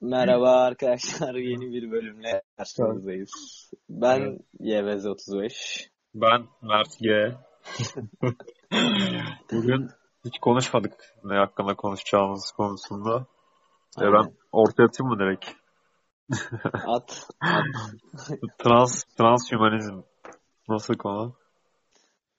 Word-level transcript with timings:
Merhaba 0.00 0.50
arkadaşlar 0.50 1.34
yeni 1.34 1.72
bir 1.72 1.90
bölümle 1.90 2.42
karşınızdayız. 2.56 3.30
Ben. 3.88 4.38
YVZ 4.60 5.06
35. 5.06 5.90
Ben 6.14 6.46
Mert 6.62 6.98
G. 7.00 7.36
Bugün 9.52 9.90
hiç 10.24 10.38
konuşmadık 10.38 10.92
ne 11.24 11.34
hakkında 11.36 11.74
konuşacağımız 11.74 12.52
konusunda. 12.56 13.26
Ya 13.98 14.12
ben 14.12 14.18
Aynen. 14.18 14.32
ortaya 14.52 14.84
atayım 14.84 15.12
mı 15.12 15.18
direkt? 15.18 15.50
At, 16.86 17.28
at. 17.40 17.64
Trans, 18.58 19.04
transhumanizm 19.04 20.00
nasıl 20.68 20.94
konu? 20.94 21.34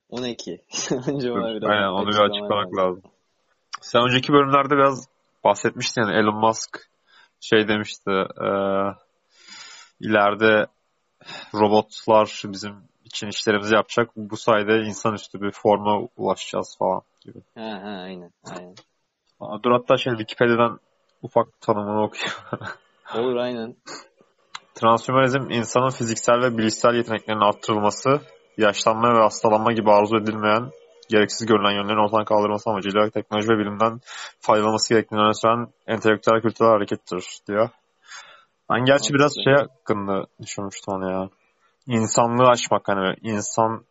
12. 0.10 0.64
Önce 1.08 1.32
ona 1.32 1.56
biraz 1.56 1.70
Aynen 1.70 1.88
onu 1.88 2.08
bir 2.08 2.10
açıklama 2.10 2.30
açıklamak 2.30 2.78
lazım. 2.78 2.78
lazım. 2.78 3.12
Sen 3.82 4.02
önceki 4.02 4.34
bölümlerde 4.34 4.76
biraz 4.76 5.08
bahsetmiştin 5.44 6.02
yani 6.02 6.16
Elon 6.16 6.36
Musk 6.36 6.89
şey 7.42 7.68
demişti 7.68 8.12
eee 8.42 8.94
ileride 10.00 10.68
robotlar 11.54 12.42
bizim 12.46 12.76
için 13.04 13.28
işlerimizi 13.28 13.76
yapacak. 13.76 14.10
Bu 14.16 14.38
sayede 14.38 14.80
insanüstü 14.80 15.42
bir 15.42 15.52
forma 15.52 16.08
ulaşacağız 16.18 16.76
falan 16.80 17.02
gibi. 17.22 17.40
Ha 17.56 17.82
ha 17.84 18.02
aynen. 18.04 18.32
aynen. 18.56 18.76
Dur 19.64 19.72
hatta 19.72 19.98
şey 19.98 20.14
Wikipedia'dan 20.14 20.80
ufak 21.22 21.62
tanımını 21.62 22.04
okuyayım. 22.04 22.38
Olur 23.16 23.36
aynen. 23.36 23.76
Transhumanizm 24.76 25.50
insanın 25.50 25.90
fiziksel 25.90 26.42
ve 26.42 26.58
bilişsel 26.58 26.94
yeteneklerinin 26.94 27.42
arttırılması, 27.42 28.10
yaşlanma 28.58 29.14
ve 29.14 29.22
hastalanma 29.22 29.74
gibi 29.74 29.92
arzu 29.92 30.18
edilmeyen, 30.18 30.72
gereksiz 31.10 31.48
görülen 31.48 31.72
yönlerin 31.72 32.06
ortadan 32.06 32.26
kaldırılması 32.26 32.70
amacıyla 32.70 33.10
teknoloji 33.10 33.50
ve 33.50 33.58
bilimden 33.58 34.00
faydalanması 34.40 34.94
gerektiğini 34.94 35.22
öne 35.22 35.34
süren 35.34 35.68
entelektüel 35.88 36.42
kültürel 36.42 36.72
harekettir 36.72 37.40
diyor. 37.48 37.70
Ben 38.70 38.86
gerçi 38.86 39.14
biraz 39.14 39.34
şey 39.44 39.54
hakkında 39.54 40.26
düşünmüştüm 40.42 40.94
hani 40.94 41.12
ya. 41.12 41.30
İnsanlığı 41.88 42.48
aşmak 42.48 42.88
hani 42.88 43.16
insandan 43.22 43.86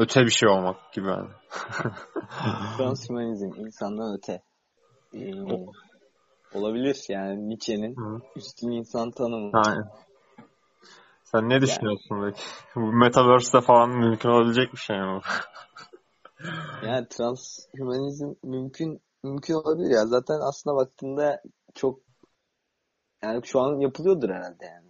öte 0.00 0.20
bir 0.20 0.30
şey 0.30 0.48
olmak 0.48 0.92
gibi 0.92 1.06
yani. 1.08 1.28
Transhumanizm 2.76 3.66
insandan 3.66 4.16
öte. 4.18 4.42
Ee, 5.14 5.32
olabilir 6.54 7.04
yani 7.08 7.48
Nietzsche'nin 7.48 7.96
üstün 8.36 8.70
insan 8.70 9.10
tanımı. 9.10 9.50
Aynen. 9.54 9.90
Sen 11.32 11.48
ne 11.48 11.60
düşünüyorsun 11.60 12.24
peki? 12.24 12.42
Bu 12.76 12.92
Metaverse'de 12.92 13.60
falan 13.60 13.90
mümkün 13.90 14.28
olabilecek 14.28 14.72
bir 14.72 14.78
şey 14.78 14.98
mi? 15.00 15.20
Yani 16.82 17.08
transhumanizm 17.08 18.34
mümkün 18.42 19.00
mümkün 19.22 19.54
olabilir 19.54 19.90
ya. 19.90 20.06
Zaten 20.06 20.40
aslında 20.40 20.76
baktığında 20.76 21.42
çok 21.74 22.00
yani 23.22 23.46
şu 23.46 23.60
an 23.60 23.80
yapılıyordur 23.80 24.30
herhalde 24.30 24.64
yani. 24.64 24.88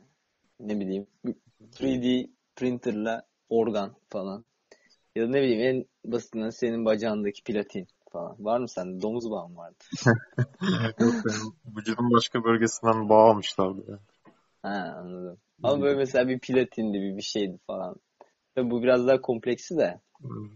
Ne 0.61 0.81
bileyim 0.81 1.07
3D 1.61 2.31
printerla 2.57 3.23
organ 3.49 3.95
falan. 4.09 4.45
Ya 5.17 5.25
da 5.25 5.31
ne 5.31 5.43
bileyim 5.43 5.61
en 5.61 6.13
basitinden 6.13 6.51
senin 6.51 6.85
bacağındaki 6.85 7.45
platin 7.45 7.87
falan. 8.13 8.37
Var 8.39 8.61
mı 8.61 8.69
sende? 8.69 9.03
Domuz 9.03 9.31
bağı 9.31 9.49
mı 9.49 9.57
vardı? 9.57 9.85
Yok 11.01 11.15
benim 11.25 11.77
vücudun 11.77 12.11
başka 12.11 12.45
bölgesinden 12.45 13.09
bağ 13.09 13.31
almışlardı 13.31 13.91
ya. 13.91 13.99
Ha 14.69 14.97
anladım. 14.99 15.39
Ama 15.63 15.83
böyle 15.83 15.97
mesela 15.97 16.29
bir 16.29 16.39
platindi 16.39 17.01
bir 17.01 17.17
bir 17.17 17.23
şeydi 17.23 17.59
falan. 17.67 17.97
Tabii 18.55 18.71
bu 18.71 18.83
biraz 18.83 19.07
daha 19.07 19.21
kompleksi 19.21 19.77
de. 19.77 20.01
Hmm. 20.21 20.51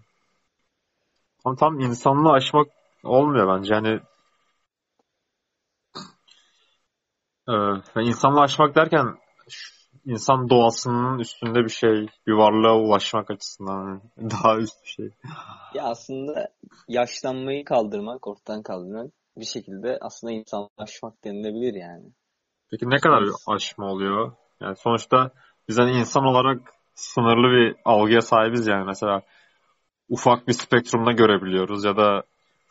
Ama 1.45 1.57
tam 1.57 1.81
insanlığı 1.81 2.33
aşmak 2.33 2.69
olmuyor 3.05 3.59
bence. 3.59 3.75
Yani 3.75 4.01
e, 7.49 7.53
yani 7.97 8.09
insanlığı 8.09 8.41
aşmak 8.41 8.75
derken 8.75 9.07
insan 10.05 10.51
doğasının 10.51 11.19
üstünde 11.19 11.65
bir 11.65 11.73
şey, 11.73 12.07
bir 12.27 12.33
varlığa 12.33 12.79
ulaşmak 12.79 13.31
açısından 13.31 14.03
daha 14.17 14.59
üst 14.59 14.83
bir 14.85 14.89
şey. 14.89 15.11
Ya 15.75 15.85
aslında 15.85 16.49
yaşlanmayı 16.89 17.65
kaldırmak, 17.65 18.27
ortadan 18.27 18.63
kaldırmak 18.63 19.13
bir 19.37 19.45
şekilde 19.45 19.99
aslında 20.01 20.33
insanlaşmak 20.33 21.25
denilebilir 21.25 21.75
yani. 21.75 22.13
Peki 22.73 22.91
ne 22.91 22.99
kadar 22.99 23.23
aşma 23.47 23.87
oluyor? 23.87 24.33
Yani 24.61 24.77
sonuçta 24.77 25.31
biz 25.69 25.79
hani 25.79 25.91
insan 25.91 26.25
olarak 26.25 26.59
sınırlı 26.95 27.57
bir 27.57 27.77
algıya 27.85 28.21
sahibiz 28.21 28.67
yani. 28.67 28.85
Mesela 28.87 29.23
ufak 30.09 30.49
bir 30.49 30.53
spektrumda 30.53 31.13
görebiliyoruz 31.13 31.85
ya 31.85 31.97
da 31.97 32.23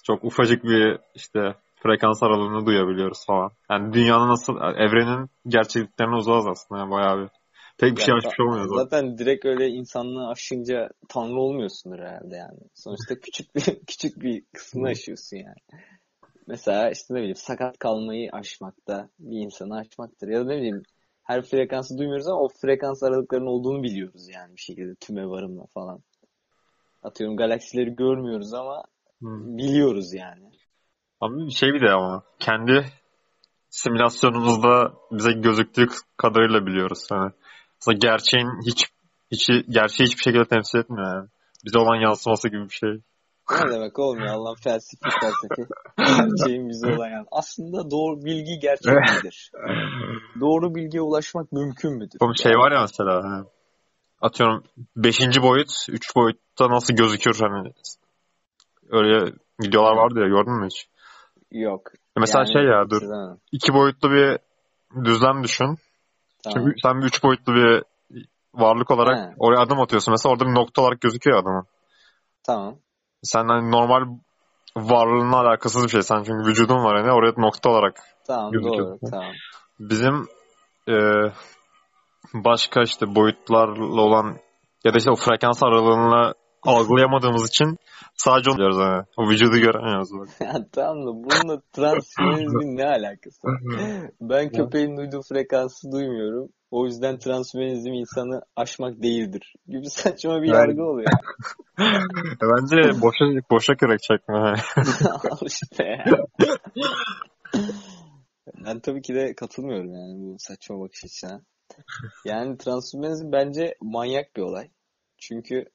çok 0.04 0.24
ufacık 0.24 0.64
bir 0.64 1.00
işte 1.16 1.56
frekans 1.84 2.24
aralığını 2.24 2.66
duyabiliyoruz 2.66 3.26
falan. 3.28 3.52
Yani 3.72 3.94
dünyanın 3.94 4.30
nasıl, 4.30 4.54
yani 4.58 4.78
evrenin 4.78 5.30
gerçekliklerine 5.48 6.16
uzağız 6.16 6.48
aslında 6.48 6.82
yani 6.82 6.92
bayağı 6.92 7.22
bir. 7.22 7.30
Pek 7.78 7.96
bir 7.96 8.00
Ya 8.02 8.06
şey 8.06 8.16
aşmış 8.16 8.40
olmuyor 8.40 8.66
zaten. 8.68 8.84
zaten 8.84 9.18
direkt 9.18 9.46
öyle 9.46 9.68
insanlığı 9.68 10.28
aşınca 10.30 10.90
tanrı 11.10 11.40
olmuyorsundur 11.40 12.00
herhalde 12.00 12.36
yani. 12.36 12.60
Sonuçta 12.76 13.16
küçük 13.16 13.56
bir 13.56 13.62
küçük 13.88 14.22
bir 14.22 14.44
kısmını 14.54 14.88
aşıyorsun 14.88 15.38
yani. 15.38 15.82
Mesela 16.52 16.92
işte 16.92 17.14
ne 17.14 17.20
bileyim 17.20 17.36
sakat 17.36 17.80
kalmayı 17.80 18.30
aşmakta 18.32 19.10
bir 19.20 19.38
insanı 19.38 19.78
aşmaktır. 19.78 20.28
Ya 20.28 20.40
da 20.40 20.44
ne 20.44 20.58
bileyim 20.58 20.84
her 21.24 21.42
frekansı 21.42 21.98
duymuyoruz 21.98 22.28
ama 22.28 22.42
o 22.42 22.48
frekans 22.62 23.04
aralıklarının 23.04 23.48
olduğunu 23.48 23.84
biliyoruz 23.84 24.30
yani 24.30 24.56
bir 24.56 24.62
şekilde 24.62 24.96
tüme 24.96 25.28
varımla 25.28 25.66
falan. 25.74 26.00
Atıyorum 27.04 27.38
galaksileri 27.38 27.96
görmüyoruz 27.96 28.54
ama 28.54 28.84
Hı. 29.22 29.28
biliyoruz 29.58 30.14
yani. 30.14 30.52
Ama 31.22 31.38
bir 31.38 31.52
şey 31.52 31.70
bir 31.74 31.82
de 31.82 31.90
ama 31.92 32.24
kendi 32.40 32.86
simülasyonumuzda 33.70 34.94
bize 35.12 35.32
gözüktüğü 35.32 35.88
kadarıyla 36.18 36.66
biliyoruz. 36.66 37.08
Yani 37.12 37.32
mesela 37.80 37.98
gerçeğin 38.02 38.50
hiç 38.66 38.86
hiç 39.32 39.48
gerçeği 39.70 40.08
hiçbir 40.08 40.24
şekilde 40.24 40.46
temsil 40.46 40.80
etmiyor 40.80 41.16
yani. 41.16 41.28
Bize 41.66 41.80
olan 41.80 42.02
yansıması 42.02 42.50
gibi 42.50 42.64
bir 42.64 42.76
şey. 42.76 42.90
Ne 43.52 43.72
demek 43.72 44.00
oğlum 44.00 44.20
ya 44.20 44.34
Allah 44.34 44.56
felsefi 44.64 45.10
felsefi. 45.22 45.70
Gerçeğin 45.98 46.70
bize 46.70 46.88
olan 46.88 47.10
yani. 47.10 47.26
Aslında 47.32 47.92
doğru 47.92 48.26
bilgi 48.26 48.60
gerçek 48.60 49.16
midir? 49.16 49.52
Doğru 50.40 50.76
bilgiye 50.76 51.02
ulaşmak 51.02 51.52
mümkün 51.52 51.94
müdür? 51.94 52.18
Oğlum 52.22 52.36
şey 52.36 52.52
var 52.52 52.72
ya 52.72 52.82
mesela 52.82 53.46
atıyorum 54.22 54.64
5. 54.96 55.20
boyut 55.42 55.70
3 55.90 56.16
boyutta 56.16 56.70
nasıl 56.70 56.94
gözükür 56.94 57.40
hani 57.40 57.72
öyle 58.92 59.34
videolar 59.64 59.96
vardı 59.96 60.20
ya 60.20 60.28
gördün 60.28 60.54
mü 60.54 60.66
hiç? 60.66 60.88
Yok. 61.52 61.92
Mesela 62.20 62.40
Yani 62.40 62.54
şey 62.54 62.64
ya 62.64 62.90
dur 62.90 63.00
çizemem. 63.00 63.38
2 63.52 63.74
boyutlu 63.74 64.12
bir 64.12 64.38
düzlem 65.06 65.44
düşün. 65.44 65.78
Tamam. 66.44 66.54
Çünkü 66.54 66.80
sen 66.84 67.02
bir 67.02 67.06
3 67.06 67.24
boyutlu 67.24 67.54
bir 67.54 67.84
varlık 68.54 68.92
olarak 68.92 69.20
He. 69.20 69.34
oraya 69.38 69.62
adım 69.62 69.82
atıyorsun. 69.82 70.12
Mesela 70.12 70.34
orada 70.34 70.46
bir 70.46 70.56
nokta 70.56 70.82
olarak 70.82 71.02
gözüküyor 71.02 71.42
adamın. 71.42 71.66
Tamam. 72.44 72.76
Sen 73.24 73.48
hani 73.48 73.72
normal 73.72 74.18
varlığınla 74.78 75.38
alakasız 75.38 75.84
bir 75.84 75.90
şey. 75.90 76.02
Sen 76.02 76.24
çünkü 76.24 76.50
vücudun 76.50 76.84
var 76.84 77.02
hani 77.02 77.12
oraya 77.12 77.34
nokta 77.38 77.70
olarak 77.70 78.00
Tamam 78.28 78.52
gözüküyor. 78.52 78.88
doğru. 79.02 79.12
Tamam. 79.12 79.32
Bizim 79.80 80.28
e, 80.90 80.96
başka 82.34 82.82
işte 82.82 83.16
boyutlarla 83.16 84.02
olan 84.02 84.38
ya 84.84 84.94
da 84.94 84.98
işte 84.98 85.12
o 85.12 85.16
frekans 85.16 85.64
aralığını 85.64 86.34
algılayamadığımız 86.64 87.50
için 87.50 87.78
sadece 88.16 88.50
onu 88.50 88.56
biliyoruz 88.58 88.78
hani. 88.80 89.04
O 89.18 89.30
vücudu 89.30 89.58
göremiyoruz. 89.58 90.10
Ya 90.42 90.54
tamam 90.72 90.98
da 91.06 91.12
bununla 91.24 91.62
transhumanizmin 91.74 92.78
ne 92.78 92.86
alakası 92.86 93.48
var? 93.48 93.62
Ben 94.22 94.50
köpeğin 94.50 94.98
duyduğu 94.98 95.22
frekansı 95.22 95.92
duymuyorum. 95.92 96.50
O 96.72 96.86
yüzden 96.86 97.20
transhumanizm 97.20 97.94
insanı 97.94 98.42
aşmak 98.56 99.04
değildir. 99.04 99.54
Gibi 99.68 99.86
saçma 99.90 100.42
bir 100.42 100.48
Yani- 100.48 100.58
yargı 100.58 100.84
oluyor. 100.84 101.10
E, 101.80 102.42
Bence 102.42 103.02
boşa, 103.02 103.26
boşa 103.52 103.76
kürek 103.76 104.00
çekme. 104.04 104.36
Al 105.32 105.38
işte 105.48 105.84
ya. 105.84 106.06
Ben 108.66 108.80
tabii 108.80 109.02
ki 109.02 109.14
de 109.16 109.36
katılmıyorum 109.36 109.94
yani 109.94 110.14
bu 110.20 110.36
saçma 110.40 110.80
bakış 110.80 111.04
açısına. 111.06 111.42
Yani 112.26 112.58
transhumanizm 112.58 113.32
bence 113.32 113.76
manyak 113.82 114.36
bir 114.36 114.42
olay. 114.42 114.70
Çünkü 115.18 115.66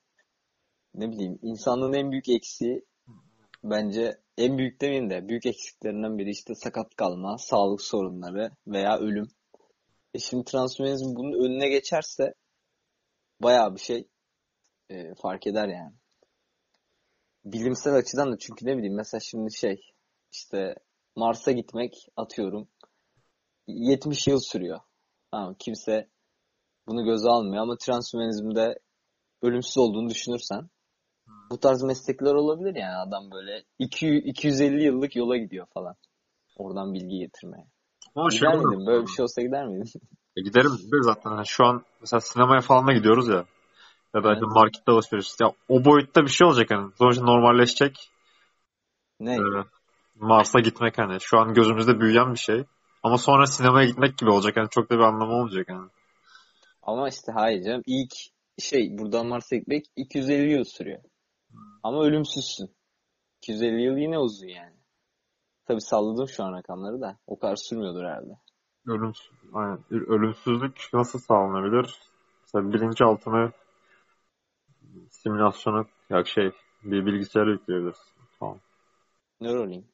ne 0.97 1.13
bileyim 1.13 1.39
insanlığın 1.43 1.93
en 1.93 2.11
büyük 2.11 2.29
eksiği 2.29 2.85
bence 3.65 4.21
en 4.39 4.59
büyük 4.59 4.81
demeyeyim 4.81 5.11
de 5.11 5.29
büyük 5.29 5.47
eksiklerinden 5.47 6.19
biri 6.19 6.31
işte 6.31 6.55
sakat 6.55 6.95
kalma, 6.97 7.39
sağlık 7.39 7.83
sorunları 7.83 8.51
veya 8.67 8.99
ölüm. 8.99 9.29
E 10.15 10.19
şimdi 10.19 10.45
transhumanizm 10.45 11.17
bunun 11.17 11.45
önüne 11.45 11.69
geçerse 11.69 12.35
bayağı 13.43 13.75
bir 13.75 13.81
şey 13.81 14.09
e, 14.91 15.15
fark 15.15 15.47
eder 15.47 15.69
yani. 15.69 15.95
Bilimsel 17.45 17.95
açıdan 17.95 18.33
da 18.33 18.39
çünkü 18.39 18.67
ne 18.67 18.77
bileyim 18.77 18.97
mesela 18.97 19.21
şimdi 19.21 19.55
şey 19.55 19.81
işte 20.33 20.75
Mars'a 21.17 21.53
gitmek 21.53 22.07
atıyorum 22.17 22.69
70 23.67 24.27
yıl 24.27 24.41
sürüyor. 24.41 24.81
Tamam, 25.31 25.57
kimse 25.59 26.09
bunu 26.87 27.05
göze 27.05 27.29
almıyor 27.29 27.63
ama 27.63 27.77
transhumanizmde 27.77 28.79
ölümsüz 29.43 29.79
olduğunu 29.79 30.11
düşünürsen 30.11 30.69
bu 31.51 31.61
tarz 31.61 31.83
meslekler 31.83 32.35
olabilir 32.35 32.75
yani 32.75 32.97
adam 32.97 33.31
böyle 33.31 33.63
200, 33.79 34.23
250 34.27 34.83
yıllık 34.85 35.17
yola 35.17 35.37
gidiyor 35.37 35.67
falan. 35.75 35.95
Oradan 36.57 36.95
bilgi 36.95 37.19
getirmeye. 37.19 37.65
Ama 38.15 38.31
şey 38.31 38.39
Gider 38.39 38.53
olmuyor. 38.53 38.71
miydin? 38.71 38.87
Böyle 38.87 39.03
bir 39.07 39.11
şey 39.11 39.23
olsa 39.23 39.43
gider 39.43 39.67
miydin? 39.67 39.91
E 40.37 40.43
giderim 40.43 40.71
de 40.71 41.03
zaten. 41.03 41.31
Yani 41.31 41.47
şu 41.47 41.65
an 41.65 41.83
mesela 42.01 42.21
sinemaya 42.21 42.61
falan 42.61 42.87
da 42.87 42.93
gidiyoruz 42.93 43.29
ya. 43.29 43.45
Ya 44.15 44.25
da 44.25 44.33
Evet. 44.33 44.43
markette 44.43 44.93
alışveriş. 44.93 45.29
Ya 45.41 45.53
o 45.69 45.85
boyutta 45.85 46.23
bir 46.23 46.29
şey 46.31 46.47
olacak 46.47 46.71
hani. 46.71 46.93
Sonuçta 46.99 47.25
normalleşecek. 47.25 48.11
Ne? 49.21 49.35
Ee, 49.35 49.65
Mars'a 50.15 50.61
gitmek 50.61 50.99
hani. 50.99 51.21
Şu 51.21 51.39
an 51.39 51.55
gözümüzde 51.55 52.01
büyüyen 52.01 52.33
bir 52.33 52.39
şey. 52.39 52.65
Ama 53.03 53.19
sonra 53.19 53.47
sinemaya 53.47 53.87
gitmek 53.87 54.19
gibi 54.19 54.31
olacak. 54.31 54.57
Yani 54.57 54.69
çok 54.71 54.91
da 54.91 54.95
bir 54.95 55.01
anlamı 55.03 55.33
olmayacak 55.33 55.67
yani. 55.69 55.89
Ama 56.83 57.09
işte 57.09 57.33
hayır 57.33 57.63
canım. 57.65 57.83
İlk 57.87 58.13
şey 58.59 58.99
buradan 58.99 59.27
Mars'a 59.27 59.57
gitmek 59.57 59.85
250 59.97 60.53
yıl 60.53 60.65
sürüyor. 60.65 60.99
Ama 61.83 62.03
ölümsüzsün. 62.05 62.71
250 63.43 63.83
yıl 63.83 63.97
yine 63.97 64.19
uzun 64.19 64.47
yani. 64.49 64.77
Tabii 65.67 65.81
salladım 65.81 66.29
şu 66.29 66.45
an 66.45 66.53
rakamları 66.53 67.01
da. 67.01 67.19
O 67.27 67.39
kadar 67.39 67.57
sürmüyordur 67.57 68.05
herhalde. 68.05 68.39
Ölümsüz, 68.87 69.31
aynen. 69.53 69.79
Ölümsüzlük 69.91 70.89
nasıl 70.93 71.19
sağlanabilir? 71.19 71.99
Mesela 72.43 72.73
bilinçaltına 72.73 73.53
simülasyonu 75.11 75.87
ya 76.11 76.25
şey 76.25 76.51
bir 76.85 77.07
bilgisayara 77.07 77.51
yükleyebilirsin. 77.51 78.13
Tamam. 78.41 78.59
Neuralink. 79.41 79.85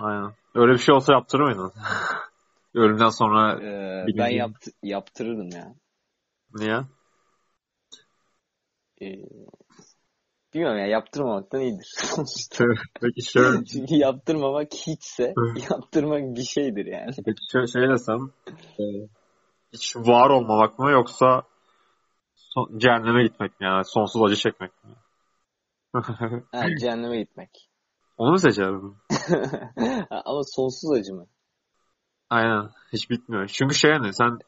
Aynen. 0.00 0.32
Öyle 0.54 0.72
bir 0.72 0.78
şey 0.78 0.94
olsa 0.94 1.12
yaptırır 1.12 1.42
mıydın? 1.44 1.72
Ölümden 2.74 3.08
sonra 3.08 3.52
Ee, 3.62 4.06
Bilinci- 4.06 4.18
ben 4.18 4.28
yapt 4.28 4.68
yaptırırdım 4.82 5.48
ya. 5.50 5.74
niye? 6.54 6.80
Ee, 9.02 9.22
bilmiyorum 10.56 10.78
ya 10.78 10.86
yaptırmamaktan 10.86 11.60
iyidir. 11.60 11.94
Peki 13.00 13.22
şöyle, 13.32 13.64
Çünkü 13.72 13.94
yaptırmamak 13.94 14.68
hiçse 14.74 15.34
yaptırmak 15.70 16.36
bir 16.36 16.42
şeydir 16.42 16.86
yani. 16.86 17.10
peki 17.16 17.40
şöyle 17.52 17.66
şey 17.66 17.82
desem 17.88 18.30
e, 18.78 18.84
hiç 19.72 19.96
var 19.96 20.30
olmamak 20.30 20.78
mı 20.78 20.90
yoksa 20.90 21.42
son, 22.34 22.78
cehenneme 22.78 23.22
gitmek 23.22 23.60
mi 23.60 23.66
yani 23.66 23.84
sonsuz 23.84 24.22
acı 24.22 24.36
çekmek 24.36 24.70
mi? 24.84 24.90
Ha, 26.52 26.66
cehenneme 26.80 27.18
gitmek. 27.18 27.68
Onu 28.18 28.30
mu 28.30 28.38
seçerdin? 28.38 28.96
Ama 30.10 30.42
sonsuz 30.44 30.90
acı 30.92 31.14
mı? 31.14 31.26
Aynen. 32.30 32.70
Hiç 32.92 33.10
bitmiyor. 33.10 33.46
Çünkü 33.46 33.74
şey 33.74 33.90
yani 33.90 34.14
sen 34.14 34.38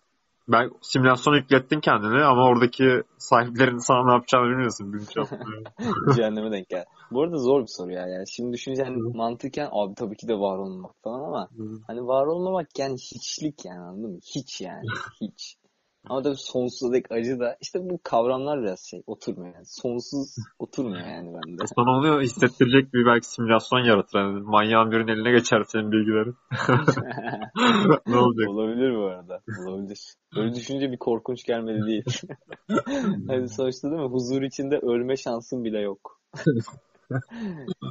ben 0.49 0.71
simülasyona 0.83 1.37
yüklettin 1.37 1.81
kendini 1.81 2.25
ama 2.25 2.45
oradaki 2.45 3.03
sahiplerin 3.19 3.79
sana 3.79 4.07
ne 4.07 4.13
yapacağını 4.13 4.47
bilmiyorsun. 4.49 5.09
Cehenneme 6.17 6.53
denk 6.53 6.69
gel. 6.69 6.85
Bu 7.11 7.23
arada 7.23 7.37
zor 7.37 7.63
bir 7.63 7.73
soru 7.77 7.93
ya. 7.93 8.07
Yani 8.07 8.25
şimdi 8.29 8.53
düşünce 8.53 8.85
hani 8.85 8.97
mantıken 9.17 9.69
abi 9.73 9.95
tabii 9.95 10.17
ki 10.17 10.29
de 10.29 10.35
var 10.35 10.59
olmak 10.59 10.95
falan 11.05 11.21
ama 11.21 11.49
hani 11.87 12.01
var 12.01 12.27
olmamak 12.27 12.79
yani 12.79 12.95
hiçlik 12.95 13.65
yani 13.65 13.81
anladın 13.81 14.11
mı? 14.11 14.19
Hiç 14.35 14.61
yani. 14.61 14.87
Hiç. 15.21 15.57
Ama 16.09 16.23
tabii 16.23 16.37
sonsuza 16.37 16.93
dek 16.93 17.13
acı 17.13 17.41
da 17.41 17.57
işte 17.61 17.91
bu 17.91 18.01
kavramlar 18.03 18.63
biraz 18.63 18.81
şey 18.81 19.03
oturmuyor 19.07 19.55
yani. 19.55 19.67
Sonsuz 19.67 20.37
oturmuyor 20.59 21.07
yani 21.07 21.35
bende. 21.35 21.67
Sana 21.77 21.91
onu 21.91 22.23
hissettirecek 22.23 22.95
bir 22.95 23.07
belki 23.07 23.27
simülasyon 23.27 23.81
yaratır. 23.81 24.19
Yani 24.19 24.41
manyağın 24.41 24.91
birinin 24.91 25.13
eline 25.13 25.31
geçer 25.31 25.65
senin 25.69 25.93
bilgilerin. 25.93 26.37
ne 28.07 28.17
olacak? 28.17 28.49
Olabilir 28.49 28.97
bu 28.97 29.05
arada. 29.05 29.41
Olabilir. 29.67 29.99
Böyle 30.37 30.55
düşünce 30.55 30.93
bir 30.93 30.99
korkunç 30.99 31.45
gelmedi 31.45 31.87
değil. 31.87 32.05
hani 33.29 33.49
sonuçta 33.49 33.91
değil 33.91 34.03
mi? 34.03 34.09
Huzur 34.09 34.43
içinde 34.43 34.79
ölme 34.79 35.17
şansın 35.17 35.65
bile 35.65 35.81
yok. 35.81 36.21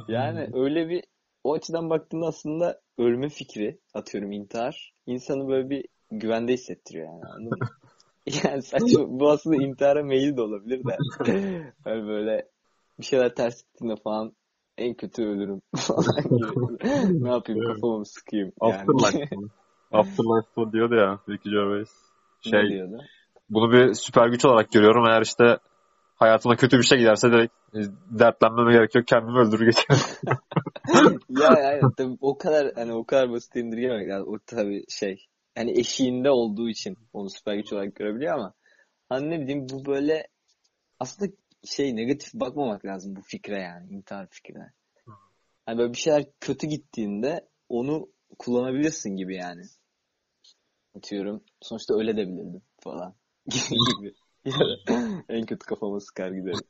yani 0.08 0.50
öyle 0.52 0.88
bir 0.88 1.04
o 1.44 1.54
açıdan 1.54 1.90
baktığında 1.90 2.26
aslında 2.26 2.80
ölme 2.98 3.28
fikri 3.28 3.80
atıyorum 3.94 4.32
intihar 4.32 4.92
insanı 5.06 5.48
böyle 5.48 5.70
bir 5.70 5.84
güvende 6.10 6.52
hissettiriyor 6.52 7.06
yani 7.06 7.24
anladın 7.24 7.58
mı? 7.58 7.68
Yani 8.44 8.62
saçma, 8.62 9.04
bu 9.20 9.30
aslında 9.30 9.56
intihara 9.56 10.02
meyil 10.02 10.36
de 10.36 10.42
olabilir 10.42 10.80
de. 10.84 10.96
Hani 11.84 12.06
böyle 12.08 12.48
bir 13.00 13.04
şeyler 13.04 13.34
ters 13.34 13.62
gittiğinde 13.62 13.94
falan 14.04 14.32
en 14.78 14.94
kötü 14.94 15.22
ölürüm 15.22 15.60
falan 15.76 16.22
gibi. 16.22 17.24
ne 17.24 17.28
yapayım 17.30 17.60
kafamı 17.66 17.98
mı 17.98 18.06
sıkayım 18.06 18.52
yani. 18.62 18.74
Afterlife. 18.74 19.36
mı? 19.36 19.48
Afterlife 19.92 20.72
diyordu 20.72 20.94
ya 20.94 21.18
Ricky 21.28 21.54
Gervais. 21.54 21.90
Ne 22.46 22.50
Şey, 22.50 22.68
diyordu? 22.68 22.98
bunu 23.50 23.72
bir 23.72 23.94
süper 23.94 24.28
güç 24.28 24.44
olarak 24.44 24.72
görüyorum. 24.72 25.04
Eğer 25.06 25.22
işte 25.22 25.58
hayatıma 26.14 26.56
kötü 26.56 26.78
bir 26.78 26.82
şey 26.82 26.98
giderse 26.98 27.32
direkt 27.32 27.52
e, 27.74 27.78
dertlenmeme 28.18 28.72
gerek 28.72 28.94
yok. 28.94 29.06
Kendimi 29.06 29.38
öldürür 29.38 29.66
geçerim. 29.66 30.00
ya 31.28 31.60
yani 31.60 31.92
tabii 31.96 32.16
o 32.20 32.38
kadar 32.38 32.72
hani 32.74 32.92
o 32.92 33.04
kadar 33.04 33.30
basit 33.32 33.56
indirgememek 33.56 34.08
lazım. 34.08 34.34
O 34.34 34.38
tabii 34.46 34.84
şey 34.88 35.26
yani 35.58 35.78
eşiğinde 35.80 36.30
olduğu 36.30 36.68
için 36.68 36.96
onu 37.12 37.30
süper 37.30 37.54
güç 37.54 37.72
olarak 37.72 37.94
görebiliyor 37.94 38.34
ama 38.34 38.54
hani 39.08 39.30
ne 39.30 39.40
bileyim 39.40 39.66
bu 39.68 39.84
böyle 39.84 40.28
aslında 41.00 41.32
şey 41.64 41.96
negatif 41.96 42.34
bakmamak 42.34 42.84
lazım 42.84 43.16
bu 43.16 43.20
fikre 43.22 43.60
yani 43.60 43.92
intihar 43.92 44.28
fikrine. 44.30 44.72
Hani 45.66 45.78
böyle 45.78 45.92
bir 45.92 45.98
şeyler 45.98 46.26
kötü 46.40 46.66
gittiğinde 46.66 47.48
onu 47.68 48.08
kullanabilirsin 48.38 49.16
gibi 49.16 49.36
yani. 49.36 49.62
Atıyorum 50.94 51.44
sonuçta 51.60 51.94
öyle 51.94 52.16
de 52.16 52.28
bilirdim 52.28 52.62
falan 52.80 53.14
gibi. 54.00 54.14
En 55.28 55.46
kötü 55.46 55.66
kafama 55.66 56.00
sıkar 56.00 56.30
giderim. 56.30 56.60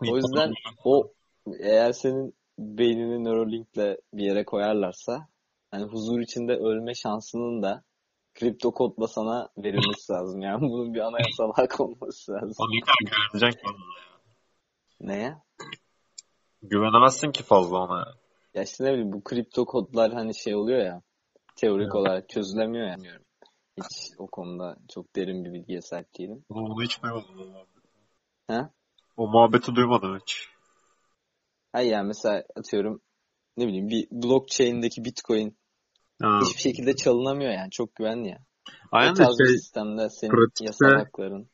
O 0.00 0.16
yüzden 0.16 0.52
o 0.84 1.12
eğer 1.60 1.92
senin 1.92 2.34
beynini 2.58 3.24
Neuralink'le 3.24 3.96
bir 4.12 4.24
yere 4.24 4.44
koyarlarsa 4.44 5.28
hani 5.70 5.84
huzur 5.84 6.20
içinde 6.20 6.52
ölme 6.52 6.94
şansının 6.94 7.62
da 7.62 7.82
kripto 8.34 8.70
kodla 8.72 9.08
sana 9.08 9.48
verilmesi 9.58 10.12
lazım. 10.12 10.40
Yani 10.40 10.60
bunun 10.70 10.94
bir 10.94 11.00
anayasal 11.00 11.52
hak 11.54 11.80
olması 11.80 12.32
lazım. 12.32 12.54
Ama 12.58 12.68
ne 12.72 12.80
kadar 12.80 13.16
güveneceksin 13.32 13.60
ki 13.60 13.74
ona? 13.74 14.06
Neye? 15.00 15.36
Güvenemezsin 16.62 17.30
ki 17.30 17.42
fazla 17.42 17.76
ona. 17.76 18.14
Ya 18.54 18.62
işte 18.62 18.84
ne 18.84 18.92
bileyim 18.92 19.12
bu 19.12 19.24
kripto 19.24 19.64
kodlar 19.64 20.12
hani 20.12 20.34
şey 20.34 20.54
oluyor 20.54 20.78
ya 20.78 21.02
teorik 21.56 21.94
olarak 21.94 22.28
çözülemiyor 22.28 22.86
ya. 22.86 22.96
Hiç 23.76 24.12
o 24.18 24.26
konuda 24.26 24.76
çok 24.94 25.16
derin 25.16 25.44
bir 25.44 25.52
bilgiye 25.52 25.82
sahip 25.82 26.18
değilim. 26.18 26.44
Bunu 26.50 26.82
hiç 26.82 27.02
duymadım. 27.02 27.54
Ha? 28.48 28.70
O 29.16 29.26
muhabbeti 29.28 29.74
duymadım 29.74 30.18
hiç. 30.18 30.55
Hayır 31.76 31.92
yani 31.92 32.06
mesela 32.06 32.44
atıyorum 32.56 33.00
ne 33.56 33.66
bileyim 33.66 33.88
bir 33.88 34.08
blockchain'deki 34.10 35.04
bitcoin 35.04 35.58
Ha. 36.22 36.40
hiçbir 36.44 36.60
şekilde 36.60 36.96
çalınamıyor 36.96 37.52
yani. 37.52 37.70
Çok 37.70 37.94
güvenli 37.94 38.28
ya. 38.28 38.38
O 38.68 38.72
Aynen 38.92 39.14
de 39.16 39.18
tarz 39.18 39.38
bir 39.38 39.46
şey 39.46 39.56
sistemde 39.58 40.08
senin 40.10 40.32
pratikte- 40.32 40.64
yasal 40.64 40.88
hakların 40.98 41.48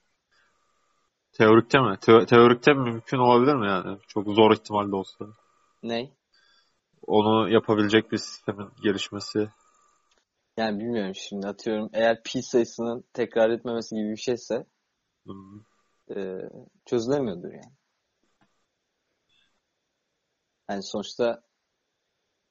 teorikte 1.33 1.79
mi? 1.81 1.97
Teo- 2.01 2.27
teorikte 2.27 2.73
mümkün 2.73 3.19
olabilir 3.19 3.55
mi 3.55 3.67
yani? 3.67 3.99
Çok 4.09 4.27
zor 4.35 4.53
ihtimalle 4.53 4.97
olsa. 4.97 5.25
ne? 5.83 6.11
Onu 7.07 7.51
yapabilecek 7.51 8.13
bir 8.13 8.19
sistemin 8.19 8.69
gelişmesi. 8.83 9.49
Yani 10.57 10.79
bilmiyorum 10.81 11.15
şimdi 11.15 11.47
atıyorum 11.47 11.91
eğer 11.93 12.23
pi 12.23 12.43
sayısının 12.43 13.05
tekrar 13.13 13.51
etmemesi 13.51 13.95
gibi 13.95 14.11
bir 14.11 14.17
şeyse 14.17 14.67
Hmm. 15.25 15.61
e, 16.17 16.41
çözülemiyordur 16.87 17.53
yani. 17.53 17.73
Yani 20.73 20.83
sonuçta 20.83 21.43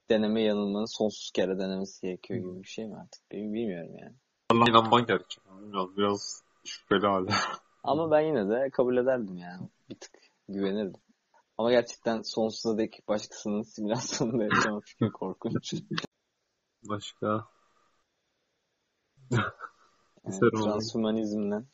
deneme 0.09 0.41
yanılmanın 0.41 0.97
sonsuz 0.97 1.31
kere 1.31 1.59
denemesi 1.59 2.01
gerekiyor 2.01 2.39
gibi 2.39 2.63
bir 2.63 2.67
şey 2.67 2.87
mi 2.87 2.97
artık? 2.97 3.31
Bil- 3.31 3.53
Bilmiyorum 3.53 3.95
yani. 3.97 4.15
Allah'a 4.49 4.69
inanman 4.69 5.05
gerekiyor. 5.05 5.61
Bilmiyorum, 5.61 5.93
biraz 5.97 6.43
şüpheli 6.65 7.07
hala. 7.07 7.37
Ama 7.83 8.11
ben 8.11 8.21
yine 8.21 8.49
de 8.49 8.69
kabul 8.69 8.97
ederdim 8.97 9.37
yani. 9.37 9.69
Bir 9.89 9.95
tık 9.99 10.11
güvenirdim. 10.49 11.01
Ama 11.57 11.71
gerçekten 11.71 12.21
sonsuza 12.21 12.77
dek 12.77 13.03
başkasının 13.07 13.61
simülasyonunda 13.61 14.43
yaşama 14.43 14.79
fikri 14.79 15.11
korkunç. 15.11 15.73
Başka. 16.89 17.47
Yani 20.25 20.39
transhumanizmden 20.51 21.67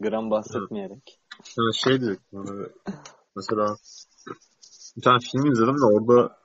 gram 0.00 0.30
bahsetmeyerek. 0.30 1.20
Yani 1.58 1.74
şey 1.74 2.00
diyecektim. 2.00 2.44
hani 2.46 2.66
mesela 3.36 3.76
bir 5.00 5.04
tane 5.04 5.18
film 5.32 5.52
izledim 5.52 5.74
de 5.74 5.84
orada 5.84 6.36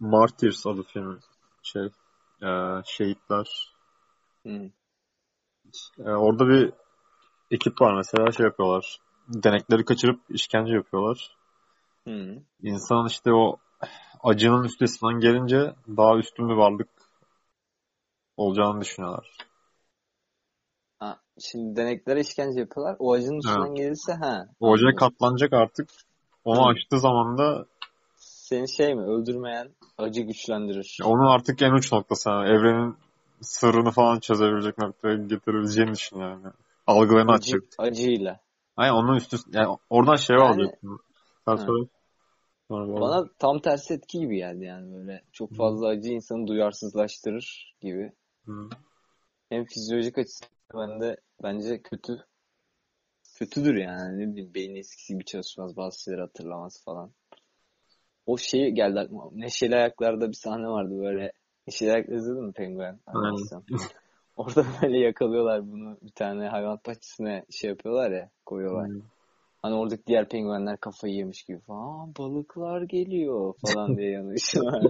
Martyrs 0.00 0.66
adı 0.66 0.82
film. 0.82 1.20
Şey, 1.62 1.82
e, 2.42 2.48
şehitler. 2.84 3.74
Hı. 4.46 4.70
E, 5.98 6.10
orada 6.10 6.48
bir 6.48 6.72
ekip 7.50 7.80
var 7.80 7.96
mesela 7.96 8.32
şey 8.32 8.46
yapıyorlar. 8.46 8.98
Denekleri 9.28 9.84
kaçırıp 9.84 10.20
işkence 10.28 10.74
yapıyorlar. 10.74 11.36
Hı. 12.04 12.42
İnsan 12.62 13.06
işte 13.06 13.32
o 13.32 13.56
acının 14.22 14.64
üstesinden 14.64 15.20
gelince 15.20 15.74
daha 15.88 16.18
üstün 16.18 16.48
bir 16.48 16.54
varlık 16.54 16.88
olacağını 18.36 18.80
düşünüyorlar. 18.80 19.36
Ha, 20.98 21.20
şimdi 21.40 21.76
deneklere 21.76 22.20
işkence 22.20 22.60
yapıyorlar. 22.60 22.96
O 22.98 23.12
acının 23.12 23.38
üstünden 23.38 23.74
gelirse 23.74 24.12
ha. 24.12 24.46
O 24.60 24.74
acıya 24.74 24.94
katlanacak 24.94 25.52
artık. 25.52 25.88
Onu 26.44 26.60
Hı. 26.60 26.64
aştığı 26.64 27.00
zaman 27.00 27.38
da 27.38 27.66
seni 28.16 28.68
şey 28.76 28.94
mi 28.94 29.02
öldürmeyen 29.02 29.68
acı 29.98 30.22
güçlendirir. 30.22 30.98
Onun 31.04 31.26
artık 31.26 31.62
en 31.62 31.72
uç 31.72 31.92
noktası. 31.92 32.30
Yani. 32.30 32.48
Evrenin 32.48 32.96
sırrını 33.40 33.90
falan 33.90 34.20
çözebilecek 34.20 34.78
noktaya 34.78 35.16
getirebileceğini 35.16 35.92
düşün 35.94 36.18
yani. 36.18 36.46
Algılarını 36.86 37.32
Acı, 37.32 37.56
açacak. 37.56 37.62
acıyla. 37.78 38.40
Aynen 38.76 38.94
onun 38.94 39.16
üstü 39.16 39.36
yani 39.52 39.76
oradan 39.90 40.16
şey 40.16 40.36
Yani- 40.36 40.48
alacaksın. 40.48 40.98
Sen 41.48 41.56
söyle. 41.56 41.88
Bana 42.70 43.24
tam 43.38 43.58
tersi 43.60 43.94
etki 43.94 44.18
gibi 44.20 44.36
geldi 44.36 44.64
yani 44.64 44.94
böyle. 44.94 45.22
Çok 45.32 45.50
Hı. 45.50 45.54
fazla 45.54 45.88
acı 45.88 46.08
insanı 46.10 46.46
duyarsızlaştırır 46.46 47.74
gibi. 47.80 48.12
Hı. 48.46 48.68
Hem 49.48 49.64
fizyolojik 49.64 50.18
açısından 50.18 50.50
ben 50.90 51.00
de 51.00 51.16
bence 51.42 51.82
kötü. 51.82 52.24
Kötüdür 53.38 53.74
yani. 53.74 54.18
Ne 54.18 54.32
bileyim 54.32 54.54
beyni 54.54 54.78
eskisi 54.78 55.12
gibi 55.12 55.24
çalışmaz. 55.24 55.76
Bazı 55.76 56.02
şeyleri 56.02 56.20
hatırlamaz 56.20 56.84
falan. 56.84 57.10
O 58.26 58.38
şey 58.38 58.70
geldi 58.70 59.00
aklıma. 59.00 59.30
Neşeli 59.32 59.76
Ayaklar'da 59.76 60.28
bir 60.28 60.36
sahne 60.36 60.68
vardı 60.68 60.98
böyle. 60.98 61.32
Neşeli 61.66 61.92
Ayaklar 61.92 62.16
izledin 62.16 62.44
mi 62.44 62.52
Penguen? 62.52 63.00
Orada 64.36 64.66
böyle 64.82 64.98
yakalıyorlar 64.98 65.72
bunu. 65.72 65.98
Bir 66.02 66.10
tane 66.10 66.48
hayvan 66.48 66.80
bahçesine 66.86 67.44
şey 67.50 67.70
yapıyorlar 67.70 68.10
ya. 68.10 68.30
Koyuyorlar. 68.46 68.88
Hı. 68.88 69.02
Hani 69.62 69.74
oradaki 69.74 70.06
diğer 70.06 70.28
penguenler 70.28 70.76
kafayı 70.76 71.14
yemiş 71.14 71.42
gibi 71.42 71.60
falan. 71.60 72.14
Balıklar 72.18 72.82
geliyor 72.82 73.54
falan 73.66 73.96
diye 73.96 74.10
yanışıyorlar. 74.10 74.82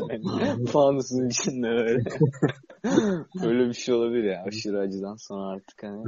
Fanusun 0.73 1.29
içinde 1.29 1.69
böyle. 1.69 2.05
Öyle 3.49 3.69
bir 3.69 3.75
şey 3.75 3.95
olabilir 3.95 4.25
ya. 4.25 4.43
Aşırı 4.47 4.79
acıdan 4.81 5.17
sonra 5.17 5.49
artık 5.49 5.83
hani. 5.83 6.05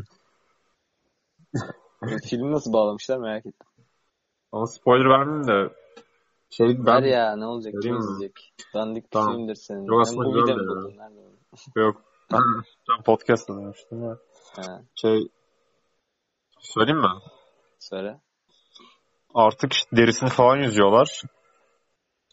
Bu 2.03 2.07
Filmi 2.31 2.53
nasıl 2.53 2.73
bağlamışlar 2.73 3.19
merak 3.19 3.47
ettim. 3.47 3.67
Ama 4.53 4.67
spoiler 4.67 5.09
vermeyeyim 5.11 5.47
de 5.49 5.75
şey 6.51 6.67
Ver 6.69 6.87
ben 6.87 7.05
ya 7.09 7.37
ne 7.37 7.47
olacak 7.47 7.75
kim 7.83 7.97
izleyecek? 7.97 8.53
Dandik 8.75 9.11
Tamam. 9.11 9.33
filmdir 9.33 9.55
senin. 9.55 9.85
Yok, 9.87 10.01
aslında 10.01 10.25
bu 10.25 10.33
güzel 10.33 10.57
buldun. 10.57 10.95
Yok 11.77 12.03
ben, 12.33 12.41
ben 12.91 13.03
podcast 13.03 13.49
dinlemiştim 13.49 14.05
ya. 14.05 14.19
Ha, 14.57 14.83
Şey 14.95 15.29
söyleyeyim 16.61 17.01
mi? 17.01 17.09
söyle. 17.79 18.21
Artık 19.35 19.73
işte 19.73 19.97
derisini 19.97 20.29
falan 20.29 20.57
yüzüyorlar. 20.57 21.23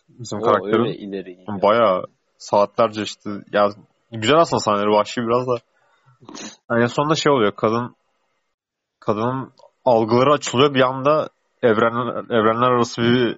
Bizim 0.10 0.40
O 0.40 0.42
karakterin. 0.42 0.80
öyle 0.80 0.96
ileri. 0.96 1.46
Bayağı 1.48 2.04
saatlerce 2.38 3.02
işte 3.02 3.30
ya 3.52 3.70
güzel 4.12 4.38
aslında 4.40 4.60
sahneleri 4.60 4.90
vahşi 4.90 5.22
biraz 5.22 5.48
da. 5.48 5.58
Yani 6.72 6.90
sonunda 6.90 7.16
şey 7.16 7.32
oluyor 7.32 7.56
kadın 7.56 7.96
kadının 9.08 9.54
algıları 9.86 10.34
açılıyor 10.34 10.74
bir 10.74 10.82
anda 10.82 11.30
evrenler, 11.64 12.24
evrenler 12.40 12.72
arası 12.72 13.02
bir 13.02 13.38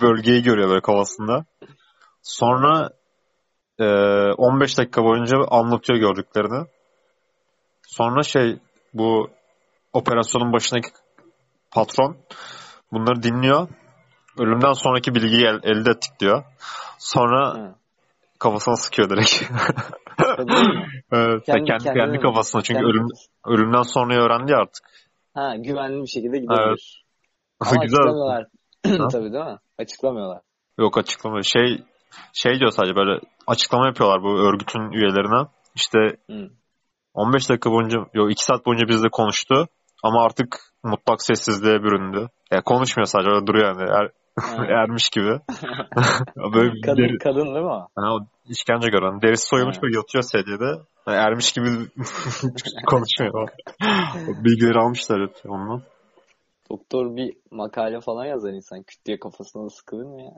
bölgeyi 0.00 0.42
görüyor 0.42 0.68
böyle 0.68 0.80
kafasında. 0.80 1.44
Sonra 2.22 2.90
e, 3.78 3.84
15 4.32 4.78
dakika 4.78 5.04
boyunca 5.04 5.36
anlatıyor 5.50 5.98
gördüklerini. 5.98 6.66
Sonra 7.82 8.22
şey 8.22 8.58
bu 8.94 9.30
operasyonun 9.92 10.52
başındaki 10.52 10.88
patron 11.70 12.16
bunları 12.92 13.22
dinliyor. 13.22 13.68
Ölümden 14.38 14.72
sonraki 14.72 15.14
bilgiyi 15.14 15.46
el- 15.46 15.60
elde 15.62 15.90
ettik 15.90 16.20
diyor. 16.20 16.44
Sonra 16.98 17.54
Ha. 17.54 17.74
Kafasına 18.40 18.76
sıkıyor 18.76 19.10
direkt. 19.10 19.42
Evet, 21.12 21.44
Kendi- 21.46 21.64
kendi, 21.64 21.84
kendi, 21.84 21.98
kendine 21.98 22.16
mi? 22.16 22.20
kafasına 22.20 22.62
çünkü 22.62 22.80
Kendi 22.80 22.90
ölüm, 22.90 23.06
ölümden 23.46 23.82
sonra 23.82 24.14
öğrendi 24.24 24.52
ya 24.52 24.58
artık. 24.58 24.84
Ha 25.34 25.56
güvenli 25.56 26.02
bir 26.02 26.06
şekilde 26.06 26.38
gidebilir. 26.38 27.04
Ama 27.60 27.70
Güzel. 27.82 27.98
açıklamıyorlar. 27.98 28.46
Tabii 29.12 29.32
değil 29.32 29.44
mi? 29.44 29.58
Açıklamıyorlar. 29.78 30.40
Yok 30.78 30.98
açıklama. 30.98 31.42
Şey 31.42 31.84
şey 32.32 32.58
diyor 32.60 32.70
sadece 32.70 32.96
böyle 32.96 33.20
açıklama 33.46 33.86
yapıyorlar 33.86 34.22
bu 34.22 34.38
örgütün 34.38 34.92
üyelerine. 34.92 35.48
İşte 35.74 35.98
Hı. 36.30 36.50
15 37.14 37.48
dakika 37.50 37.70
boyunca, 37.70 37.98
yok 38.14 38.32
2 38.32 38.44
saat 38.44 38.66
boyunca 38.66 38.88
bizle 38.88 39.08
konuştu. 39.12 39.66
Ama 40.02 40.24
artık 40.24 40.58
mutlak 40.84 41.22
sessizliğe 41.22 41.82
büründü. 41.82 42.28
Yani 42.52 42.62
konuşmuyor 42.62 43.06
sadece 43.06 43.30
öyle 43.30 43.46
duruyor 43.46 43.66
yani. 43.66 43.90
Er, 43.90 44.04
Ha. 44.04 44.08
ermiş 44.68 45.08
gibi. 45.10 45.30
böyle 46.54 46.80
Kadın, 46.80 46.96
deri, 46.96 47.18
kadın 47.18 47.54
değil 47.54 47.66
mi 47.66 47.84
yani 47.98 48.08
o 48.12 48.18
işkence 48.48 48.88
gören. 48.88 49.22
Derisi 49.22 49.48
soyulmuş 49.48 49.76
Ha. 49.76 49.80
ve 49.82 49.96
yatıyor 49.96 50.22
sedyede. 50.22 50.82
Yani 51.06 51.16
ermiş 51.18 51.52
gibi 51.52 51.68
konuşmuyor. 52.86 53.48
Bilgileri 54.44 54.78
almışlar 54.78 55.20
hep 55.22 55.36
ondan. 55.50 55.82
Doktor 56.70 57.16
bir 57.16 57.36
makale 57.50 58.00
falan 58.00 58.24
yazar 58.24 58.50
insan. 58.52 58.82
Küt 58.82 59.06
diye 59.06 59.18
kafasına 59.18 59.68
sıkılır 59.70 60.04
mı 60.04 60.22
ya? 60.22 60.30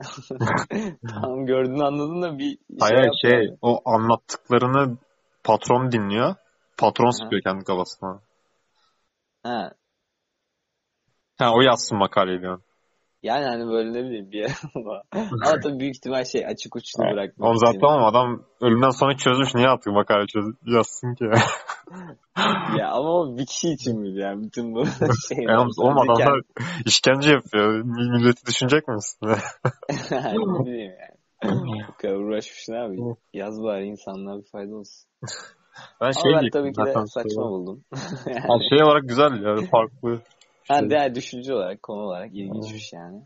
Tamam 1.09 1.45
gördüğünü 1.45 1.83
anladın 1.83 2.21
da 2.21 2.37
bir 2.37 2.49
şey 2.49 2.77
Hayır 2.79 3.11
şey 3.21 3.31
yani. 3.31 3.57
o 3.61 3.81
anlattıklarını 3.85 4.97
patron 5.43 5.91
dinliyor. 5.91 6.35
Patron 6.77 7.09
sıkıyor 7.23 7.41
kendi 7.41 7.63
kafasına. 7.63 8.19
Ha. 9.43 9.71
Ha 11.39 11.51
o 11.53 11.61
yazsın 11.61 11.97
makaleyi 11.97 12.41
diyor. 12.41 12.61
Yani 13.23 13.45
hani 13.45 13.67
böyle 13.67 13.93
ne 13.93 14.03
bileyim 14.03 14.31
bir 14.31 14.39
yer 14.39 14.51
ama. 14.75 15.01
Ama 15.45 15.59
tabii 15.63 15.79
büyük 15.79 15.95
ihtimal 15.95 16.23
şey 16.23 16.45
açık 16.45 16.75
uçlu 16.75 17.03
bırakmak 17.03 17.49
Onu 17.49 17.57
zaten 17.57 17.87
ama 17.87 18.07
adam 18.07 18.43
ölümden 18.61 18.89
sonra 18.89 19.17
çözmüş. 19.17 19.55
Niye 19.55 19.67
artık 19.67 19.93
makale 19.93 20.27
çöz 20.27 20.45
yazsın 20.65 21.15
ki? 21.15 21.25
Ya 22.77 22.89
ama 22.91 23.09
o 23.09 23.37
bir 23.37 23.45
kişi 23.45 23.69
için 23.69 23.99
miydi 23.99 24.19
yani 24.19 24.43
bütün 24.43 24.75
bu 24.75 24.85
şey. 25.27 25.43
Yani 25.47 25.71
oğlum 25.77 25.99
adamlar 25.99 26.41
işkence 26.85 27.29
yapıyor. 27.29 27.83
Milleti 27.83 28.45
düşünecek 28.45 28.87
misin? 28.87 29.27
ne 30.11 30.65
bileyim 30.65 30.91
yani. 31.01 31.57
Bu 31.87 31.97
kadar 32.01 32.15
uğraşmışsın 32.15 32.73
abi. 32.73 32.97
Yaz 33.33 33.63
bari 33.63 33.85
insanlığa 33.85 34.37
bir 34.37 34.45
fayda 34.51 34.75
olsun. 34.75 35.09
ben 36.01 36.05
Ama 36.05 36.13
şey 36.13 36.23
ben 36.25 36.41
diyecektim 36.41 36.61
tabii 36.61 36.73
ki 36.73 36.99
de 37.01 37.07
saçma 37.07 37.49
buldum. 37.49 37.83
Yani 38.27 38.69
şey 38.69 38.83
olarak 38.83 39.03
güzel 39.09 39.43
ya. 39.43 39.55
Farklı. 39.71 40.21
Ha, 40.67 40.79
Şey. 40.79 40.89
değer 40.89 41.15
düşünce 41.15 41.53
olarak, 41.53 41.83
konu 41.83 42.01
olarak 42.01 42.33
ilginçmiş 42.33 42.93
yani. 42.93 43.21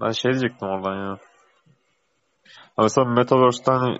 Ben 0.00 0.10
şey 0.10 0.32
diyecektim 0.32 0.68
oradan 0.68 0.96
ya. 0.96 1.18
Ha 2.76 2.82
mesela 2.82 3.04
Metaverse'de 3.04 3.70
hani 3.70 3.98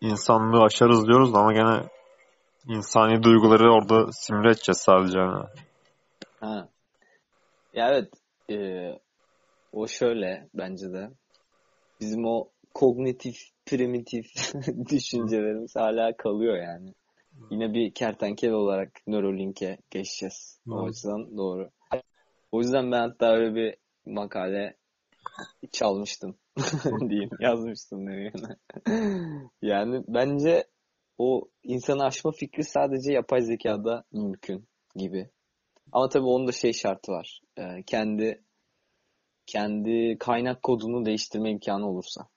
insanlığı 0.00 0.62
aşarız 0.62 1.06
diyoruz 1.06 1.34
da 1.34 1.38
ama 1.38 1.52
gene 1.52 1.88
insani 2.68 3.22
duyguları 3.22 3.72
orada 3.72 4.12
simüle 4.12 4.50
edeceğiz 4.50 4.78
sadece 4.78 5.18
yani. 5.18 5.44
Ha. 6.40 6.68
Ya 7.74 7.88
evet, 7.90 8.12
e, 8.50 8.88
o 9.72 9.86
şöyle 9.88 10.48
bence 10.54 10.92
de. 10.92 11.10
Bizim 12.00 12.26
o 12.26 12.48
kognitif, 12.74 13.36
primitif 13.66 14.26
düşüncelerimiz 14.90 15.76
hala 15.76 16.16
kalıyor 16.16 16.56
yani. 16.56 16.94
Yine 17.50 17.74
bir 17.74 17.94
kertenkele 17.94 18.54
olarak 18.54 19.00
Neuralink'e 19.06 19.78
geçeceğiz. 19.90 20.60
O 20.70 20.76
Hı. 20.76 20.84
açıdan 20.84 21.36
doğru. 21.36 21.70
O 22.52 22.60
yüzden 22.60 22.92
ben 22.92 23.00
hatta 23.00 23.32
öyle 23.32 23.54
bir 23.54 23.76
makale 24.06 24.76
çalmıştım 25.72 26.38
diyeyim. 27.08 27.30
Yazmıştım 27.40 28.06
demeyeyim. 28.06 28.32
Yani 29.62 30.04
bence 30.08 30.64
o 31.18 31.48
insanı 31.62 32.04
aşma 32.04 32.32
fikri 32.32 32.64
sadece 32.64 33.12
yapay 33.12 33.40
zekada 33.40 34.04
mümkün 34.12 34.68
gibi. 34.96 35.30
Ama 35.92 36.08
tabii 36.08 36.24
onun 36.24 36.48
da 36.48 36.52
şey 36.52 36.72
şartı 36.72 37.12
var. 37.12 37.40
Ee, 37.58 37.82
kendi 37.86 38.44
kendi 39.46 40.18
kaynak 40.18 40.62
kodunu 40.62 41.04
değiştirme 41.04 41.50
imkanı 41.50 41.90
olursa. 41.90 42.28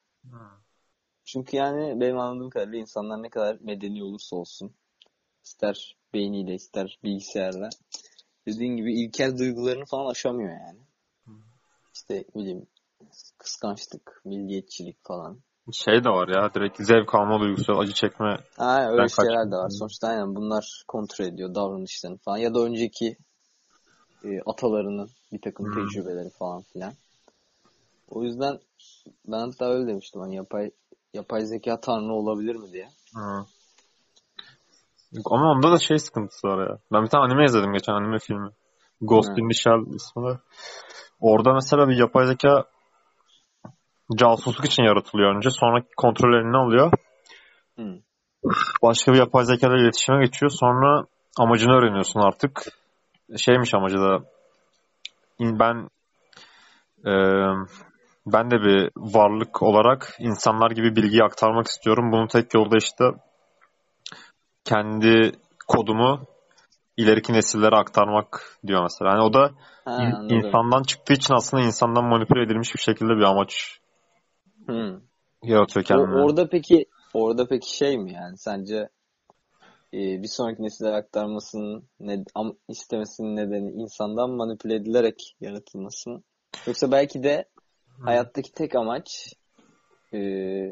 Çünkü 1.25 1.57
yani 1.57 1.99
benim 1.99 2.19
anladığım 2.19 2.49
kadarıyla 2.49 2.79
insanlar 2.79 3.23
ne 3.23 3.29
kadar 3.29 3.57
medeni 3.61 4.03
olursa 4.03 4.35
olsun 4.35 4.75
ister 5.45 5.97
beyniyle 6.13 6.53
ister 6.53 6.99
bilgisayarla 7.03 7.69
dediğin 8.47 8.77
gibi 8.77 9.01
ilkel 9.01 9.37
duygularını 9.37 9.85
falan 9.85 10.11
aşamıyor 10.11 10.49
yani. 10.49 10.79
İşte 11.93 12.25
bileyim 12.35 12.67
kıskançlık, 13.37 14.21
milliyetçilik 14.25 14.97
falan. 15.03 15.39
Şey 15.71 16.03
de 16.03 16.09
var 16.09 16.27
ya 16.27 16.53
direkt 16.53 16.77
zevk 16.83 17.15
alma 17.15 17.39
duygusu, 17.39 17.73
acı 17.73 17.93
çekme. 17.93 18.37
Ha 18.57 18.91
öyle 18.91 19.09
şeyler 19.09 19.31
de 19.31 19.49
kaçtım. 19.49 19.59
var. 19.59 19.69
Sonuçta 19.69 20.07
aynen 20.07 20.35
bunlar 20.35 20.83
kontrol 20.87 21.25
ediyor 21.25 21.55
davranışlarını 21.55 22.17
falan. 22.17 22.37
Ya 22.37 22.53
da 22.53 22.59
önceki 22.59 23.17
e, 24.23 24.41
atalarının 24.45 25.09
bir 25.33 25.41
takım 25.41 25.65
Hmm. 25.65 25.73
tecrübeleri 25.73 26.29
falan 26.29 26.61
filan. 26.61 26.93
O 28.09 28.23
yüzden 28.23 28.59
ben 29.25 29.39
hatta 29.39 29.65
öyle 29.65 29.87
demiştim. 29.87 30.21
Hani 30.21 30.35
yapay 30.35 30.71
yapay 31.13 31.45
zeka 31.45 31.81
tanrı 31.81 32.13
olabilir 32.13 32.55
mi 32.55 32.71
diye. 32.73 32.89
Hı. 33.15 33.45
Ama 35.31 35.51
onda 35.51 35.71
da 35.71 35.77
şey 35.77 35.99
sıkıntısı 35.99 36.47
var 36.47 36.69
ya. 36.69 36.77
Ben 36.93 37.03
bir 37.03 37.09
tane 37.09 37.23
anime 37.23 37.45
izledim 37.45 37.73
geçen 37.73 37.93
anime 37.93 38.19
filmi. 38.19 38.49
Ghost 39.01 39.29
Hı. 39.29 39.41
in 39.41 39.49
the 39.49 39.53
Shell 39.53 39.95
ismi 39.95 40.23
de. 40.23 40.39
Orada 41.19 41.53
mesela 41.53 41.87
bir 41.89 41.97
yapay 41.97 42.25
zeka 42.25 42.63
casusluk 44.15 44.65
için 44.65 44.83
yaratılıyor 44.83 45.35
önce. 45.35 45.49
Sonra 45.49 45.83
kontrol 45.97 46.33
eline 46.33 46.57
alıyor. 46.57 46.91
Hı. 47.79 47.99
Başka 48.83 49.13
bir 49.13 49.17
yapay 49.17 49.45
zeka 49.45 49.67
ile 49.67 49.81
iletişime 49.81 50.25
geçiyor. 50.25 50.49
Sonra 50.49 51.05
amacını 51.39 51.73
öğreniyorsun 51.73 52.19
artık. 52.19 52.65
Şeymiş 53.37 53.73
amacı 53.73 53.97
da 53.97 54.19
ben 55.39 55.89
e, 57.05 57.13
ben 58.25 58.51
de 58.51 58.61
bir 58.61 58.89
varlık 58.95 59.63
olarak 59.63 60.15
insanlar 60.19 60.71
gibi 60.71 60.95
bilgiyi 60.95 61.23
aktarmak 61.23 61.67
istiyorum. 61.67 62.11
Bunun 62.11 62.27
tek 62.27 62.53
yolu 62.53 62.71
da 62.71 62.77
işte 62.77 63.03
kendi 64.65 65.31
kodumu 65.67 66.27
ileriki 66.97 67.33
nesillere 67.33 67.75
aktarmak 67.75 68.59
diyor 68.67 68.83
mesela. 68.83 69.11
Yani 69.11 69.23
o 69.23 69.33
da 69.33 69.51
Ha, 69.85 69.97
in- 70.01 70.35
insandan 70.35 70.83
çıktığı 70.83 71.13
için 71.13 71.33
aslında 71.33 71.63
insandan 71.63 72.05
manipüle 72.05 72.43
edilmiş 72.43 72.75
bir 72.75 72.81
şekilde 72.81 73.09
bir 73.09 73.23
amaç 73.23 73.79
Hmm. 74.65 75.01
yaratıyor 75.43 75.85
kendine. 75.85 76.21
orada 76.21 76.49
peki 76.49 76.85
orada 77.13 77.47
peki 77.47 77.77
şey 77.77 77.97
mi 77.97 78.13
yani 78.13 78.37
sence 78.37 78.89
e, 79.93 79.97
bir 80.23 80.27
sonraki 80.27 80.63
nesillere 80.63 80.95
aktarmasının 80.95 81.89
ne, 81.99 82.13
am- 82.35 82.57
istemesinin 82.69 83.35
nedeni 83.35 83.71
insandan 83.71 84.29
manipüle 84.29 84.75
edilerek 84.75 85.35
yaratılması 85.41 86.09
mı? 86.09 86.21
Yoksa 86.67 86.91
belki 86.91 87.23
de 87.23 87.45
hayattaki 88.05 88.51
tek 88.51 88.75
amaç 88.75 89.33
e, 90.13 90.19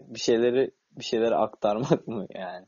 bir 0.07 0.19
şeyleri 0.19 0.71
bir 0.91 1.03
şeyleri 1.03 1.35
aktarmak 1.35 2.07
mı 2.07 2.27
yani? 2.35 2.65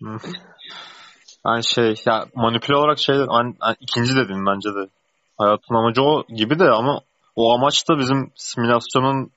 Yani 1.46 1.64
şey 1.64 1.96
ya 2.06 2.26
manipüle 2.36 2.76
olarak 2.76 3.00
şey 3.00 3.16
an, 3.16 3.56
an- 3.60 3.76
ikinci 3.80 4.16
dediğim 4.16 4.46
bence 4.46 4.70
de. 4.70 4.90
Hayatın 5.38 5.76
amacı 5.76 6.02
o 6.02 6.24
gibi 6.28 6.60
de 6.60 6.70
ama 6.70 7.02
o 7.36 7.54
amaç 7.54 7.90
da 7.90 8.00
bizim 8.00 8.32
simülasyonun 8.36 9.32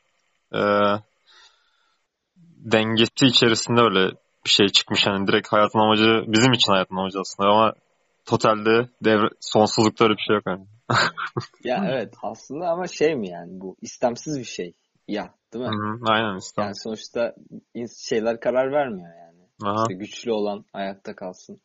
e, 0.54 0.60
dengesi 2.72 3.26
içerisinde 3.26 3.80
öyle 3.80 4.10
bir 4.44 4.50
şey 4.50 4.68
çıkmış. 4.68 5.06
Yani 5.06 5.26
direkt 5.26 5.52
hayatın 5.52 5.78
amacı 5.78 6.24
bizim 6.26 6.52
için 6.52 6.72
hayatın 6.72 6.96
amacı 6.96 7.20
aslında 7.20 7.48
ama 7.48 7.72
totalde 8.26 8.88
devre, 9.04 9.28
sonsuzlukta 9.40 10.04
öyle 10.04 10.14
bir 10.16 10.22
şey 10.22 10.36
yok 10.36 10.44
yani. 10.46 10.66
Ya 11.64 11.84
evet 11.88 12.14
aslında 12.22 12.68
ama 12.68 12.86
şey 12.86 13.14
mi 13.16 13.28
yani 13.28 13.60
bu 13.60 13.76
istemsiz 13.82 14.38
bir 14.38 14.44
şey 14.44 14.74
ya 15.08 15.34
değil 15.52 15.64
mi? 15.64 15.70
Hı 15.70 15.92
hı, 15.92 16.12
aynen 16.12 16.38
işte. 16.38 16.62
Yani 16.62 16.74
sonuçta 16.74 17.34
şeyler 18.08 18.40
karar 18.40 18.72
vermiyor 18.72 19.08
yani. 19.08 19.38
Aha. 19.64 19.82
İşte 19.82 19.94
güçlü 19.94 20.32
olan 20.32 20.64
ayakta 20.72 21.16
kalsın. 21.16 21.60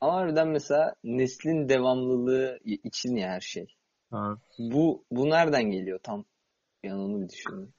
Ama 0.00 0.12
harbiden 0.12 0.48
mesela 0.48 0.94
neslin 1.04 1.68
devamlılığı 1.68 2.58
için 2.64 3.16
ya 3.16 3.28
her 3.28 3.40
şey. 3.40 3.66
Evet. 4.12 4.38
Bu 4.58 5.04
bu 5.10 5.30
nereden 5.30 5.70
geliyor 5.70 6.00
tam? 6.02 6.24
Yani 6.82 7.02
onu 7.02 7.22
bir 7.22 7.28
düşünün. 7.28 7.74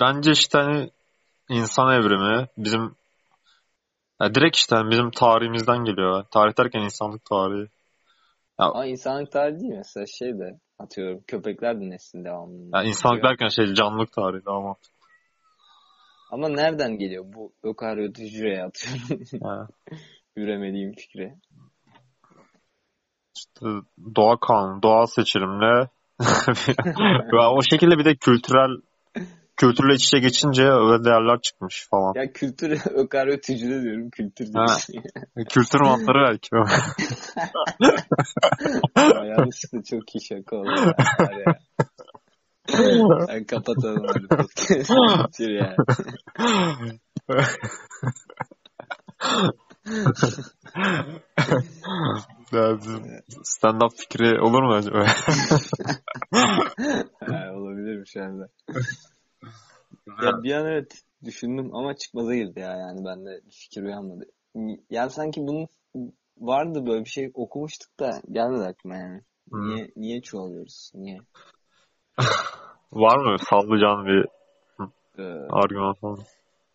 Bence 0.00 0.30
işte 0.30 0.58
hani 0.58 0.90
insan 1.48 1.94
evrimi 1.94 2.48
bizim 2.58 2.94
ya 4.20 4.34
direkt 4.34 4.56
işte 4.56 4.76
hani 4.76 4.90
bizim 4.90 5.10
tarihimizden 5.10 5.84
geliyor. 5.84 6.24
Tarih 6.30 6.58
derken 6.58 6.80
insanlık 6.80 7.24
tarihi. 7.24 7.68
Ama 8.58 8.86
insanlık 8.86 9.32
tarihi 9.32 9.60
değil 9.60 9.72
mesela 9.76 10.06
şey 10.06 10.38
de 10.38 10.60
atıyorum 10.78 11.20
köpekler 11.26 11.80
de 11.80 11.90
neslin 11.90 12.24
devamlılığı. 12.24 12.70
Yani 12.76 12.88
insanlık 12.88 13.22
diyor. 13.22 13.30
derken 13.30 13.48
şey 13.48 13.74
canlılık 13.74 14.12
tarihi 14.12 14.44
daha 14.44 14.60
mantıklı. 14.60 14.94
Ama 16.30 16.48
nereden 16.48 16.98
geliyor 16.98 17.24
bu 17.26 17.52
ökaryot 17.62 18.18
hücreye 18.18 18.64
atıyorum 18.64 19.20
Yani 20.36 20.46
üremediğim 20.46 20.92
fikri. 20.92 21.34
işte 23.36 23.66
doğa 24.16 24.40
kanunu, 24.40 24.82
doğal 24.82 25.06
seçilimle 25.06 25.88
o 27.56 27.62
şekilde 27.62 27.98
bir 27.98 28.04
de 28.04 28.16
kültürel 28.16 28.70
kültürle 29.56 29.94
iç 29.94 30.04
içe 30.04 30.18
geçince 30.18 30.62
öyle 30.62 31.04
değerler 31.04 31.40
çıkmış 31.40 31.88
falan. 31.90 32.12
Ya 32.16 32.32
kültür 32.32 32.70
ökaryot 32.94 33.48
hücre 33.48 33.82
diyorum 33.82 34.10
kültür 34.10 34.52
diyorsun. 34.52 34.94
Kültür 35.48 35.80
mantarı 35.80 36.28
belki. 36.28 36.48
Ya 38.96 39.24
yanlışlıkla 39.24 39.82
çok 39.82 40.14
iyi 40.14 40.24
şaka 40.24 40.56
oldu 40.56 40.94
ya. 41.46 41.54
Kapatalım. 43.46 44.06
Bitir 45.28 45.50
yani. 45.50 45.76
Stand-up 53.42 53.96
fikri 53.96 54.40
olur 54.40 54.62
mu 54.62 54.74
acaba? 54.74 55.06
Ha, 57.20 57.52
olabilir 57.54 58.06
şu 58.06 58.22
anda. 58.22 58.48
Ya 60.22 60.42
bir 60.42 60.52
an 60.52 60.66
evet 60.66 61.02
düşündüm 61.24 61.74
ama 61.74 61.96
çıkmaza 61.96 62.34
girdi 62.34 62.60
ya 62.60 62.76
yani 62.76 63.04
bende 63.04 63.40
fikir 63.50 63.82
uyanmadı. 63.82 64.24
Yani 64.90 65.10
sanki 65.10 65.40
bunun 65.40 65.68
vardı 66.38 66.86
böyle 66.86 67.04
bir 67.04 67.10
şey 67.10 67.30
okumuştuk 67.34 68.00
da 68.00 68.20
gelmedi 68.30 68.64
aklıma 68.64 68.96
yani. 68.96 69.22
Hı. 69.52 69.68
Niye 69.68 69.90
niye 69.96 70.22
çoğalıyoruz? 70.22 70.92
Niye? 70.94 71.18
Var 72.92 73.18
mı 73.18 73.36
sallayacağın 73.38 74.06
bir 74.06 74.26
Ee, 75.18 75.22
argüman 75.50 75.94
falan? 75.94 76.18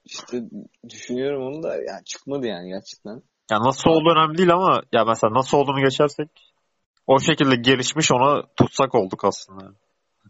İşte 0.10 0.42
düşünüyorum 0.90 1.42
onu 1.48 1.64
da 1.64 1.76
yani 1.76 2.04
çıkmadı 2.06 2.48
yani 2.48 2.70
gerçekten. 2.70 3.22
Ya 3.52 3.60
nasıl 3.60 3.90
olduğu 3.90 4.10
önemli 4.10 4.38
değil 4.38 4.54
ama 4.54 4.82
ya 4.92 5.06
mesela 5.06 5.34
nasıl 5.34 5.58
olduğunu 5.58 5.82
geçersek 5.84 6.30
o 7.08 7.20
şekilde 7.20 7.56
gelişmiş 7.56 8.12
ona 8.12 8.44
tutsak 8.56 8.96
olduk 8.96 9.26
aslında. 9.26 9.74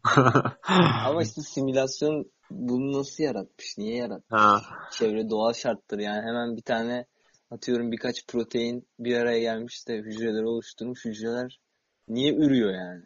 Ama 1.05 1.21
işte 1.23 1.41
simülasyon 1.41 2.31
bunu 2.51 2.99
nasıl 2.99 3.23
yaratmış? 3.23 3.77
Niye 3.77 3.95
yaratmış? 3.95 4.41
ha. 4.41 4.61
Çevre 4.91 5.29
doğal 5.29 5.53
şarttır 5.53 5.99
yani 5.99 6.21
hemen 6.21 6.55
bir 6.57 6.61
tane 6.61 7.05
atıyorum 7.51 7.91
birkaç 7.91 8.27
protein 8.27 8.87
bir 8.99 9.17
araya 9.17 9.39
gelmiş 9.39 9.87
de 9.87 9.97
hücreleri 9.97 10.45
oluşturmuş. 10.45 11.05
Hücreler 11.05 11.59
niye 12.07 12.33
ürüyor 12.33 12.73
yani? 12.73 13.03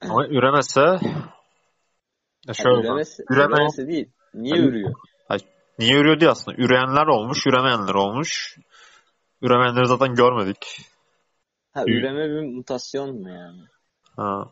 Ama 0.00 0.26
üremese 0.26 0.80
ya 0.80 0.98
Yani 2.46 2.56
şöyle 2.56 2.80
üremesi, 2.80 3.22
üreme- 3.22 3.54
üremesi 3.56 3.88
değil. 3.88 4.10
Niye 4.34 4.54
Hani- 4.54 4.66
ürüyor? 4.66 4.92
Niye 5.78 5.94
ürüyor 5.94 6.20
diye 6.20 6.30
aslında. 6.30 6.56
Üreyenler 6.62 7.06
olmuş, 7.06 7.46
üremeyenler 7.46 7.94
olmuş. 7.94 8.58
Üremeyenleri 9.42 9.86
zaten 9.86 10.14
görmedik. 10.14 10.78
Ha 11.72 11.84
üreme 11.86 12.28
bir 12.28 12.56
mutasyon 12.56 13.20
mu 13.22 13.28
yani? 13.30 13.62
Ha. 14.16 14.50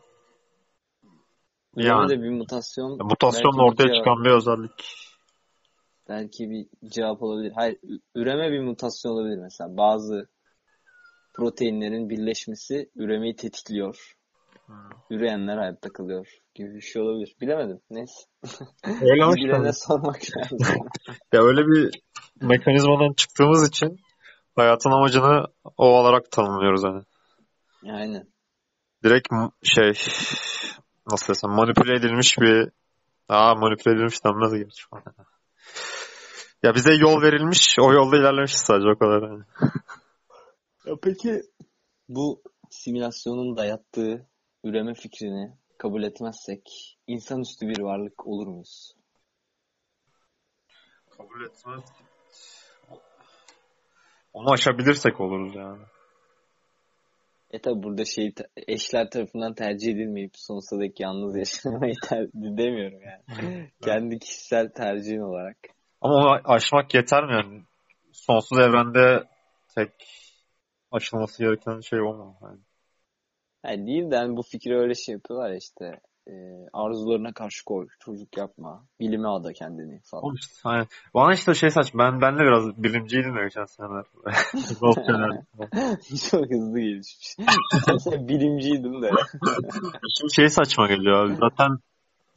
Üreme 1.75 1.89
Yani. 1.89 2.09
de 2.09 2.21
bir 2.23 2.29
mutasyon. 2.29 2.97
Mutasyonla 3.03 3.57
belki 3.57 3.57
bir 3.57 3.71
ortaya 3.71 3.87
cevap- 3.87 3.97
çıkan 3.97 4.23
bir 4.23 4.29
özellik. 4.29 4.97
Belki 6.09 6.49
bir 6.49 6.89
cevap 6.89 7.23
olabilir. 7.23 7.51
Hayır, 7.55 7.77
üreme 8.15 8.51
bir 8.51 8.59
mutasyon 8.59 9.11
olabilir 9.11 9.37
mesela. 9.37 9.77
Bazı 9.77 10.27
proteinlerin 11.33 12.09
birleşmesi 12.09 12.89
üremeyi 12.95 13.35
tetikliyor. 13.35 14.15
Üreyenler 15.09 15.57
hayatta 15.57 15.89
kalıyor 15.89 16.27
gibi 16.55 16.73
bir 16.75 16.81
şey 16.81 17.01
olabilir. 17.01 17.35
Bilemedim. 17.41 17.79
Neyse. 17.89 18.13
Öyle. 18.85 19.35
Bilene 19.35 19.73
sormak 19.73 20.21
lazım. 20.37 20.57
Ya 21.33 21.41
öyle 21.41 21.61
bir 21.61 22.01
mekanizmadan 22.41 23.13
çıktığımız 23.13 23.69
için 23.69 23.99
hayatın 24.55 24.91
amacını 24.91 25.45
o 25.77 25.85
olarak 25.85 26.31
tanımlıyoruz 26.31 26.83
hani. 26.83 27.03
Aynen. 27.95 28.27
Direkt 29.03 29.27
şey 29.63 29.93
nasıl 31.11 31.33
desem 31.33 31.51
manipüle 31.51 31.95
edilmiş 31.95 32.39
bir 32.39 32.69
Aa 33.31 33.55
manipüle 33.55 33.93
edilmiş 33.93 34.23
denmez 34.25 34.75
falan. 34.89 35.03
Ya 36.63 36.75
bize 36.75 36.93
yol 36.93 37.21
verilmiş, 37.21 37.77
o 37.79 37.93
yolda 37.93 38.17
ilerlemişiz 38.17 38.61
sadece 38.61 38.87
o 38.89 38.97
kadar. 38.97 39.21
Yani. 39.21 39.43
Ya 40.85 40.93
peki 41.03 41.41
bu 42.09 42.41
simülasyonun 42.69 43.57
dayattığı 43.57 44.27
üreme 44.63 44.93
fikrini 44.93 45.51
kabul 45.77 46.03
etmezsek 46.03 46.97
insanüstü 47.07 47.67
bir 47.67 47.79
varlık 47.79 48.27
olur 48.27 48.47
muyuz? 48.47 48.95
Kabul 51.17 51.45
etmez. 51.45 51.83
Onu 54.33 54.51
aşabilirsek 54.51 55.21
oluruz 55.21 55.55
yani. 55.55 55.81
E 57.51 57.61
tabi 57.61 57.83
burada 57.83 58.05
şey 58.05 58.33
eşler 58.67 59.09
tarafından 59.09 59.53
tercih 59.53 59.91
edilmeyip 59.91 60.31
sonsuza 60.35 60.81
dek 60.81 60.99
yalnız 60.99 61.37
yaşamayı 61.37 61.93
ter- 62.09 62.33
demiyorum 62.33 62.99
yani. 63.01 63.71
Kendi 63.81 64.19
kişisel 64.19 64.69
tercihin 64.69 65.19
olarak. 65.19 65.57
Ama 66.01 66.13
onu 66.15 66.41
aşmak 66.43 66.93
yeter 66.93 67.23
mi 67.23 67.33
yani? 67.33 67.63
Sonsuz 68.11 68.59
evrende 68.59 69.23
tek 69.75 69.91
aşılması 70.91 71.43
gereken 71.43 71.79
şey 71.79 72.01
o 72.01 72.13
mu? 72.13 72.37
Yani. 72.41 72.59
Yani 73.65 73.87
değil 73.87 74.11
de 74.11 74.17
hani 74.17 74.37
bu 74.37 74.41
fikri 74.41 74.77
öyle 74.77 74.95
şey 74.95 75.13
yapıyorlar 75.13 75.49
ya 75.49 75.57
işte 75.57 76.01
e, 76.27 76.33
arzularına 76.73 77.33
karşı 77.33 77.65
koy, 77.65 77.87
çocuk 77.99 78.37
yapma, 78.37 78.85
bilime 78.99 79.27
ada 79.27 79.53
kendini 79.53 79.99
falan. 80.03 80.23
Oğlum 80.23 80.35
işte, 80.35 80.53
hani, 80.63 80.85
bana 81.13 81.33
işte 81.33 81.53
şey 81.53 81.69
saç. 81.69 81.91
Ben, 81.93 82.21
ben 82.21 82.35
de 82.35 82.39
biraz 82.39 82.83
bilimciydim 82.83 83.35
de 83.35 83.43
geçen 83.43 83.65
seneler. 83.65 84.05
Çok 86.31 86.51
hızlı 86.51 86.79
gelişmiş. 86.79 87.37
Bilimciydim 88.27 89.01
de. 89.01 89.11
Şimdi 90.17 90.33
şey 90.33 90.49
saçma 90.49 90.87
geliyor 90.87 91.25
abi. 91.25 91.35
Zaten 91.35 91.77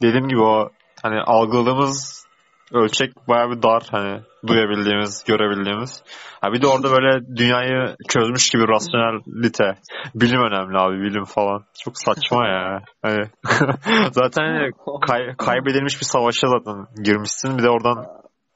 dediğim 0.01 0.27
gibi 0.27 0.41
o 0.41 0.69
hani 1.01 1.21
algıladığımız 1.21 2.25
ölçek 2.73 3.27
bayağı 3.27 3.51
bir 3.51 3.61
dar 3.61 3.83
hani 3.91 4.21
duyabildiğimiz, 4.47 5.23
görebildiğimiz. 5.27 6.03
Ha 6.41 6.53
bir 6.53 6.61
de 6.61 6.67
orada 6.67 6.91
böyle 6.91 7.27
dünyayı 7.37 7.95
çözmüş 8.09 8.49
gibi 8.49 8.63
rasyonelite, 8.67 9.73
bilim 10.15 10.41
önemli 10.41 10.77
abi, 10.77 11.01
bilim 11.01 11.23
falan. 11.23 11.63
Çok 11.83 11.93
saçma 11.97 12.47
ya. 12.47 12.81
Hani 13.01 13.25
zaten 14.11 14.43
hani 14.43 14.71
kay- 15.07 15.35
kaybedilmiş 15.37 15.99
bir 15.99 16.05
savaşa 16.05 16.47
zaten 16.47 17.03
girmişsin. 17.03 17.57
Bir 17.57 17.63
de 17.63 17.69
oradan 17.69 18.05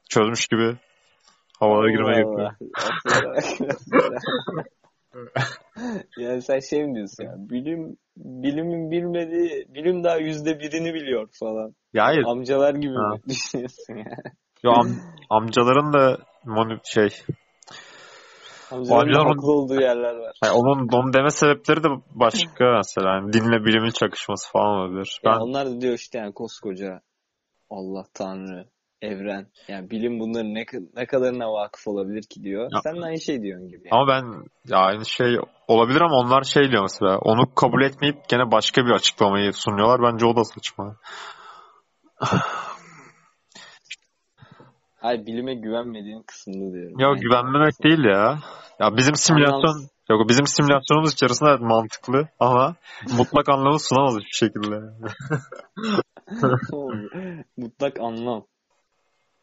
çözmüş 0.10 0.47
gibi 0.47 0.78
havalara 1.60 1.91
girmeye 1.91 2.21
gerekiyor. 2.21 2.52
yani 6.17 6.41
sen 6.41 6.60
şey 6.60 6.84
mi 6.84 6.95
diyorsun 6.95 7.23
ya? 7.23 7.36
Bilim 7.38 7.97
bilimin 8.17 8.91
bilmediği 8.91 9.65
bilim 9.69 10.04
daha 10.04 10.17
yüzde 10.17 10.60
birini 10.60 10.93
biliyor 10.93 11.28
falan. 11.39 11.75
Ya 11.93 12.06
hayır. 12.06 12.23
Amcalar 12.28 12.75
gibi 12.75 12.95
Ha. 12.95 13.13
düşünüyorsun 13.30 13.95
ya? 13.95 14.17
Yo, 14.63 14.72
am- 14.72 15.02
amcaların 15.30 15.93
da 15.93 16.17
moni- 16.45 16.80
şey 16.84 17.10
Amcaların 18.72 19.08
amcalar- 19.08 19.28
haklı 19.28 19.52
olduğu 19.52 19.82
yerler 19.82 20.15
var. 20.15 20.36
yani 20.43 20.54
onun 20.54 20.88
onun 20.93 21.13
deme 21.13 21.30
sebepleri 21.30 21.84
de 21.84 21.88
başka 22.12 22.65
mesela. 22.78 23.10
Yani 23.15 23.34
dinle 23.34 23.65
bilimin 23.65 23.91
çakışması 23.91 24.52
falan 24.52 24.67
olabilir. 24.67 25.19
Ya 25.24 25.32
Ben 25.34 25.39
onlar 25.39 25.67
da 25.67 25.82
diyor 25.82 25.93
işte 25.93 26.17
yani 26.17 26.34
koskoca 26.34 27.02
Allah 27.69 28.04
Tanrı, 28.13 28.65
evren. 29.02 29.48
Yani 29.67 29.89
bilim 29.89 30.19
bunların 30.19 30.54
ne, 30.56 30.65
ne 30.95 31.06
kadarına 31.06 31.54
vakıf 31.54 31.88
olabilir 31.88 32.24
ki 32.30 32.43
diyor. 32.43 32.69
Ya. 32.74 32.80
Sen 32.84 32.95
de 33.02 33.06
aynı 33.06 33.19
şey 33.22 33.41
diyorsun 33.41 33.67
gibi. 33.69 33.88
ama 33.91 34.08
ben 34.08 34.24
ya 34.67 34.78
aynı 34.78 35.06
şey 35.06 35.38
olabilir 35.67 36.02
ama 36.02 36.15
onlar 36.17 36.43
şey 36.43 36.72
diyor 36.72 36.82
mesela. 36.82 37.17
Onu 37.17 37.56
kabul 37.56 37.82
etmeyip 37.82 38.30
gene 38.30 38.52
başka 38.52 38.86
bir 38.86 38.91
açıklamayı 38.91 39.54
sunuyorlar. 39.54 40.13
Bence 40.13 40.26
o 40.26 40.36
da 40.36 40.43
saçma. 40.43 40.95
Hayır 45.02 45.26
bilime 45.26 45.56
güvenmediğin 45.56 46.24
kısmını 46.24 46.74
diyorum. 46.74 47.00
Ya 47.00 47.08
Yani 47.08 47.20
güvenmemek 47.20 47.84
değil 47.84 48.04
ya. 48.04 48.40
Ya 48.80 48.98
bizim 48.98 49.16
simülasyon 49.16 49.88
yok 50.10 50.30
bizim 50.30 50.48
simülasyonumuz 50.48 51.14
içerisinde 51.14 51.50
evet 51.50 51.62
mantıklı 51.62 52.28
ama 52.40 52.76
mutlak 53.18 53.50
anlamı 53.50 53.80
sunamaz 53.80 54.14
hiçbir 54.14 54.48
şekilde. 54.48 54.80
mutlak 57.58 58.00
anlam. 58.00 58.46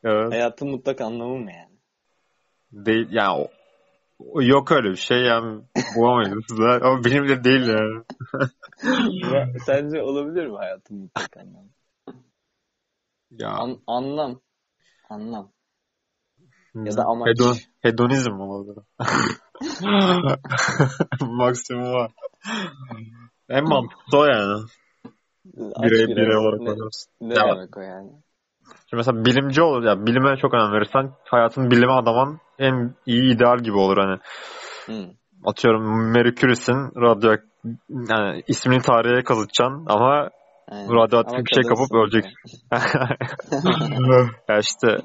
Evet. 0.05 0.33
Hayatın 0.33 0.69
mutlak 0.69 1.01
anlamı 1.01 1.39
mı 1.39 1.51
yani? 1.53 1.77
Değil 2.73 3.09
yani 3.11 3.49
o- 4.19 4.43
yok 4.43 4.73
öyle 4.73 4.91
bir 4.91 4.97
şey 4.97 5.19
yani 5.19 5.63
bulamayız. 5.97 6.61
Ama 6.83 7.05
benim 7.05 7.29
de 7.29 7.45
değil 7.45 7.67
yani. 7.69 8.03
Ya, 9.35 9.49
Sence 9.67 10.03
olabilir 10.03 10.47
mi 10.47 10.57
hayatın 10.57 10.97
mutlak 10.99 11.37
anlamı? 11.37 11.69
Ya 13.31 13.49
An- 13.49 13.81
anlam. 13.87 14.41
Anlam. 15.11 15.49
ya 16.75 16.97
da 16.97 17.05
amaç. 17.05 17.29
hedon, 17.29 17.57
hedonizm 17.83 18.33
mi 18.33 18.43
olabilir? 18.43 18.85
Maksimum 21.21 21.93
var. 21.93 22.11
En 23.49 23.65
mantıklı 23.69 24.19
o 24.19 24.25
yani. 24.25 24.63
Birey, 25.55 26.07
birey 26.17 26.37
olarak 26.37 26.61
ne, 26.61 26.67
bakıyorsun. 26.67 27.13
ne 27.21 27.35
Ya. 27.35 27.57
demek 27.57 27.77
o 27.77 27.81
yani? 27.81 28.11
Şimdi 28.91 28.97
mesela 28.97 29.25
bilimci 29.25 29.63
olur 29.63 29.83
ya 29.85 30.07
bilime 30.07 30.37
çok 30.37 30.55
önem 30.55 30.73
verirsen 30.73 31.13
hayatın 31.25 31.71
bilime 31.71 31.93
adaman 31.93 32.41
en 32.59 32.95
iyi 33.07 33.35
ideal 33.35 33.59
gibi 33.59 33.77
olur 33.77 33.97
hani. 33.99 34.19
Hı. 34.87 35.11
Atıyorum 35.45 36.13
Curie'sin 36.35 37.01
radyo 37.01 37.37
yani 37.89 38.43
ismini 38.47 38.83
tarihe 38.83 39.25
kazıtacaksın 39.25 39.87
ama 39.87 40.31
Aynen. 40.69 40.95
radyoaktif 40.95 41.39
bir 41.39 41.55
şey 41.55 41.63
kapıp 41.63 41.95
öleceksin. 41.95 42.35
ya 44.49 44.59
işte 44.59 44.97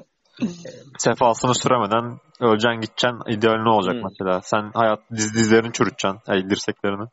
sefasını 0.98 1.54
süremeden 1.54 2.18
öleceksin 2.40 2.80
gideceksin. 2.80 3.30
İdeal 3.30 3.62
ne 3.62 3.68
olacak 3.68 3.94
Hmm. 3.94 4.02
mesela? 4.02 4.40
Sen 4.42 4.70
hayat 4.74 5.00
diz, 5.10 5.34
dizlerini 5.34 5.72
çürüteceksin. 5.72 6.20
Ay, 6.32 6.50
dirseklerini. 6.50 7.08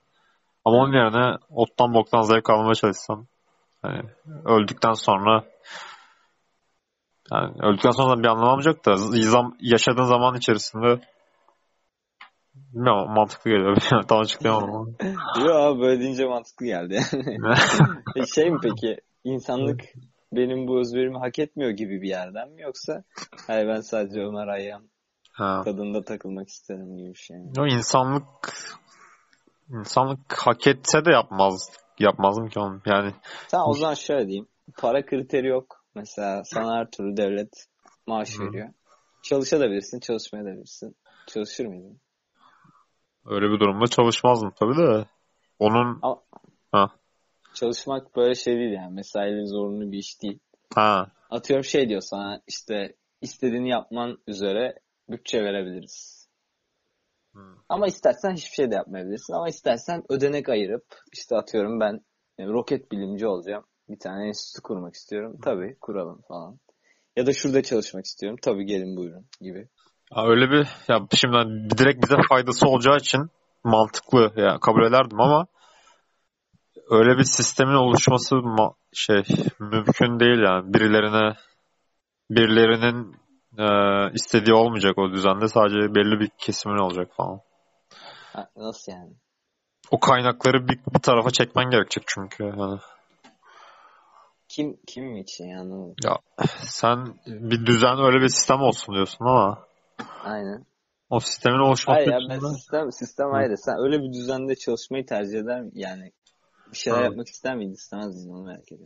Ama 0.65 0.77
onun 0.77 0.93
yerine 0.93 1.37
ottan 1.49 1.93
boktan 1.93 2.21
zevk 2.21 2.49
almaya 2.49 2.75
çalışsan 2.75 3.27
hani 3.81 4.01
öldükten 4.45 4.93
sonra 4.93 5.43
yani 7.31 7.53
öldükten 7.61 7.91
sonra 7.91 8.23
bir 8.23 8.27
anlam 8.27 8.49
olmayacak 8.49 8.85
da 8.85 8.95
yaşadığın 9.59 10.03
zaman 10.03 10.35
içerisinde 10.35 11.01
bilmiyorum 12.73 13.11
mantıklı 13.13 13.51
geliyor. 13.51 13.77
Tam 14.07 14.19
açıklayamam 14.19 14.75
ama. 14.75 14.87
Yo 15.45 15.53
abi 15.53 15.81
böyle 15.81 15.99
deyince 16.01 16.25
mantıklı 16.25 16.65
geldi. 16.65 16.99
E 18.15 18.25
şey 18.35 18.51
mi 18.51 18.57
peki 18.63 18.97
insanlık 19.23 19.81
benim 20.33 20.67
bu 20.67 20.79
özverimi 20.79 21.17
hak 21.17 21.39
etmiyor 21.39 21.71
gibi 21.71 22.01
bir 22.01 22.09
yerden 22.09 22.49
mi 22.49 22.61
yoksa 22.61 23.03
hayır 23.47 23.67
ben 23.67 23.81
sadece 23.81 24.19
Ömer 24.19 24.47
Hayyam 24.47 24.81
ha. 25.31 25.61
tadında 25.65 26.03
takılmak 26.03 26.47
isterim 26.47 26.97
gibi 26.97 27.09
bir 27.09 27.19
şey 27.19 27.37
mi? 27.37 27.51
O 27.59 27.67
insanlık 27.67 28.25
insanlık 29.69 30.33
hak 30.33 30.67
etse 30.67 31.05
de 31.05 31.11
yapmaz 31.11 31.69
yapmazdım 31.99 32.49
ki 32.49 32.59
oğlum. 32.59 32.81
Yani 32.85 33.13
Sen 33.47 33.59
o 33.59 33.73
zaman 33.73 33.93
şöyle 33.93 34.27
diyeyim. 34.27 34.47
Para 34.77 35.05
kriteri 35.05 35.47
yok. 35.47 35.83
Mesela 35.95 36.43
sana 36.43 36.77
her 36.77 36.91
türlü 36.91 37.17
devlet 37.17 37.65
maaş 38.07 38.39
veriyor. 38.39 38.69
Çalışabilirsin, 39.23 39.99
çalışmayabilirsin. 39.99 40.95
Çalışır 41.27 41.65
mıydın? 41.65 42.01
Öyle 43.25 43.45
bir 43.45 43.59
durumda 43.59 43.87
çalışmazdım 43.87 44.51
tabii 44.59 44.77
de. 44.77 45.05
Onun 45.59 45.99
Çalışmak 47.53 48.15
böyle 48.15 48.35
şey 48.35 48.55
değil 48.55 48.73
yani. 48.73 48.93
Mesaili 48.93 49.47
zorunlu 49.47 49.91
bir 49.91 49.97
iş 49.97 50.21
değil. 50.21 50.39
ha 50.75 51.11
Atıyorum 51.29 51.63
şey 51.63 51.89
diyor 51.89 52.01
sana 52.01 52.41
işte 52.47 52.95
istediğini 53.21 53.69
yapman 53.69 54.17
üzere 54.27 54.79
bütçe 55.09 55.43
verebiliriz. 55.43 56.29
Hmm. 57.31 57.55
Ama 57.69 57.87
istersen 57.87 58.33
hiçbir 58.33 58.55
şey 58.55 58.71
de 58.71 58.75
yapmayabilirsin. 58.75 59.33
Ama 59.33 59.49
istersen 59.49 60.03
ödenek 60.09 60.49
ayırıp 60.49 60.85
işte 61.13 61.35
atıyorum 61.35 61.79
ben 61.79 62.01
e, 62.37 62.45
roket 62.45 62.91
bilimci 62.91 63.27
olacağım. 63.27 63.63
Bir 63.89 63.99
tane 63.99 64.27
enstitü 64.27 64.61
kurmak 64.61 64.95
istiyorum. 64.95 65.37
Tabii 65.43 65.77
kuralım 65.81 66.21
falan. 66.27 66.59
Ya 67.15 67.25
da 67.25 67.33
şurada 67.33 67.63
çalışmak 67.63 68.05
istiyorum. 68.05 68.39
Tabii 68.41 68.65
gelin 68.65 68.97
buyurun 68.97 69.25
gibi. 69.41 69.67
Ya 70.15 70.23
öyle 70.25 70.51
bir 70.51 70.67
ya 70.87 71.07
şimdi 71.13 71.35
hani 71.37 71.69
direkt 71.69 72.03
bize 72.03 72.15
faydası 72.29 72.67
olacağı 72.67 72.97
için 72.97 73.29
mantıklı 73.63 74.33
ya 74.35 74.57
kabul 74.59 74.83
ederdim 74.83 75.21
ama 75.21 75.47
öyle 76.89 77.17
bir 77.17 77.23
sistemin 77.23 77.73
oluşması 77.73 78.35
ma- 78.35 78.75
şey 78.93 79.23
mümkün 79.59 80.19
değil 80.19 80.39
yani 80.39 80.73
birilerine 80.73 81.35
birilerinin 82.29 83.15
e, 83.57 83.65
istediği 84.13 84.53
olmayacak 84.53 84.97
o 84.97 85.11
düzende 85.11 85.47
sadece 85.47 85.95
belli 85.95 86.19
bir 86.19 86.29
kesimin 86.37 86.77
olacak 86.77 87.11
falan. 87.17 87.39
Nasıl 88.55 88.91
yani? 88.91 89.13
O 89.91 89.99
kaynakları 89.99 90.67
bir, 90.67 90.79
bir 90.93 90.99
tarafa 90.99 91.31
çekmen 91.31 91.69
gerekecek 91.69 92.03
çünkü. 92.07 92.43
Yani 92.43 92.79
Kim 94.49 94.77
kim 94.87 95.17
için 95.17 95.45
yani 95.45 95.61
anlamadım. 95.61 95.95
sen 96.59 97.15
bir 97.27 97.65
düzen 97.65 97.99
öyle 98.05 98.21
bir 98.21 98.27
sistem 98.27 98.61
olsun 98.61 98.95
diyorsun 98.95 99.25
ama 99.25 99.68
Aynen. 100.23 100.65
o 101.09 101.19
sistemin 101.19 101.59
oluşması 101.59 101.99
Hayır 101.99 102.11
ya 102.11 102.19
ben 102.29 102.39
sistem 102.39 102.91
sistem 102.91 103.33
ayrı. 103.33 103.57
Sen 103.57 103.75
öyle 103.79 104.03
bir 104.03 104.13
düzende 104.13 104.55
çalışmayı 104.55 105.05
tercih 105.05 105.39
eder 105.39 105.61
mi? 105.61 105.71
Yani 105.73 106.11
bir 106.71 106.77
şeyler 106.77 106.97
Ha. 106.97 107.03
yapmak 107.03 107.27
ister 107.27 107.55
miydin? 107.55 107.73
İstemez 107.73 108.15
miydin 108.15 108.29
onu 108.29 108.43
merak 108.43 108.71
ediyorum. 108.71 108.85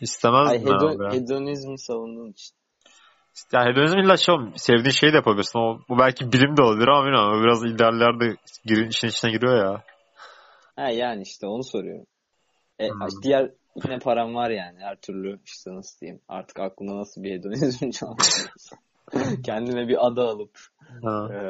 istemez 0.00 0.48
Ay, 0.50 0.60
hedon, 0.60 1.12
hedonizmi 1.12 1.78
savunduğun 1.78 2.30
için. 2.30 2.56
Ya 3.52 3.64
hedonizm 3.64 3.98
illa 3.98 4.16
şey 4.16 4.34
sevdiğin 4.56 4.90
şeyi 4.90 5.12
de 5.12 5.16
yapabilirsin. 5.16 5.58
O, 5.58 5.78
bu 5.88 5.98
belki 5.98 6.32
bilim 6.32 6.56
de 6.56 6.62
olabilir 6.62 6.88
ama 6.88 7.04
bilmiyorum. 7.04 7.42
Biraz 7.44 7.64
idealler 7.64 8.20
de 8.20 8.36
gir, 8.64 8.86
işin 8.86 9.08
içine 9.08 9.30
giriyor 9.30 9.56
ya. 9.56 9.82
Ha 10.76 10.90
yani 10.90 11.22
işte 11.22 11.46
onu 11.46 11.64
soruyorum. 11.64 12.06
E, 12.80 12.88
Hmm. 12.88 13.22
diğer 13.22 13.50
yine 13.84 13.98
param 13.98 14.34
var 14.34 14.50
yani 14.50 14.78
her 14.80 14.96
türlü 14.96 15.38
işte 15.44 15.74
nasıl 15.74 16.00
diyeyim 16.00 16.20
artık 16.28 16.60
aklına 16.60 16.96
nasıl 16.96 17.22
bir 17.22 17.38
hedonizm 17.38 17.90
çalışıyorsa. 17.90 18.76
Kendine 19.44 19.88
bir 19.88 20.06
ada 20.06 20.22
alıp 20.22 20.58
Ha. 21.02 21.28
e, 21.32 21.40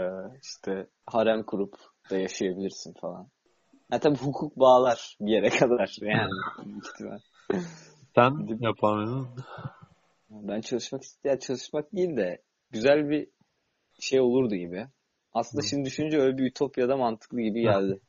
işte 0.42 0.86
harem 1.06 1.42
kurup 1.42 1.74
da 2.10 2.18
yaşayabilirsin 2.18 2.94
falan. 3.00 3.28
Ha 3.90 3.98
tabii 4.00 4.18
hukuk 4.18 4.56
bağlar 4.56 5.16
bir 5.20 5.32
yere 5.32 5.48
kadar 5.48 5.96
yani. 6.00 6.30
Sen 8.14 8.58
yapar 8.60 8.96
mıydın? 8.96 9.28
Ben 10.30 10.60
çalışmak 10.60 11.02
isteyen 11.02 11.36
çalışmak 11.38 11.92
değil 11.92 12.16
de 12.16 12.42
güzel 12.70 13.08
bir 13.10 13.28
şey 14.00 14.20
olurdu 14.20 14.54
gibi. 14.54 14.86
Aslında 15.32 15.62
Hı. 15.62 15.68
şimdi 15.68 15.84
düşününce 15.84 16.18
öyle 16.18 16.38
bir 16.38 16.50
ütopyada 16.50 16.96
mantıklı 16.96 17.40
gibi 17.40 17.60
geldi. 17.60 18.00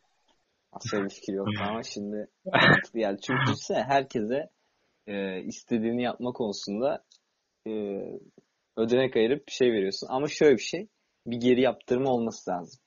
Aslında 0.71 1.03
bir 1.03 1.09
fikir 1.09 1.33
yoktu 1.33 1.63
ama 1.69 1.83
şimdi 1.83 2.27
mantıklı 2.45 2.99
geldi. 2.99 3.21
Çünkü 3.21 3.41
düşünsene 3.41 3.83
herkese 3.83 4.49
e, 5.07 5.41
istediğini 5.41 6.03
yapma 6.03 6.31
konusunda 6.31 7.03
e, 7.67 7.71
ödenek 8.77 9.15
ayırıp 9.15 9.47
bir 9.47 9.51
şey 9.51 9.71
veriyorsun. 9.71 10.07
Ama 10.09 10.27
şöyle 10.27 10.55
bir 10.57 10.61
şey, 10.61 10.87
bir 11.25 11.37
geri 11.37 11.61
yaptırma 11.61 12.09
olması 12.09 12.51
lazım. 12.51 12.79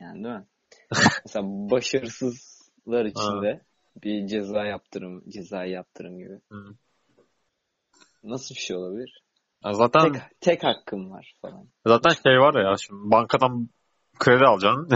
Yani 0.00 0.24
değil 0.24 0.34
mi? 0.34 0.46
Mesela 1.26 1.44
başarısızlar 1.46 3.04
için 3.04 3.42
de 3.42 3.60
bir 4.02 4.26
ceza 4.26 4.64
yaptırım, 4.64 5.24
cezai 5.28 5.70
yaptırım 5.70 6.18
gibi. 6.18 6.40
Hı. 6.52 6.74
Nasıl 8.24 8.54
bir 8.54 8.60
şey 8.60 8.76
olabilir? 8.76 9.22
Ya 9.64 9.72
zaten 9.72 10.12
Tek, 10.12 10.22
tek 10.40 10.64
hakkım 10.64 11.10
var 11.10 11.34
falan. 11.42 11.68
zaten 11.86 12.10
şey 12.10 12.38
var 12.38 12.64
ya 12.64 12.76
şimdi 12.76 13.10
bankadan 13.10 13.68
kredi 14.18 14.44
alacaksın. 14.44 14.88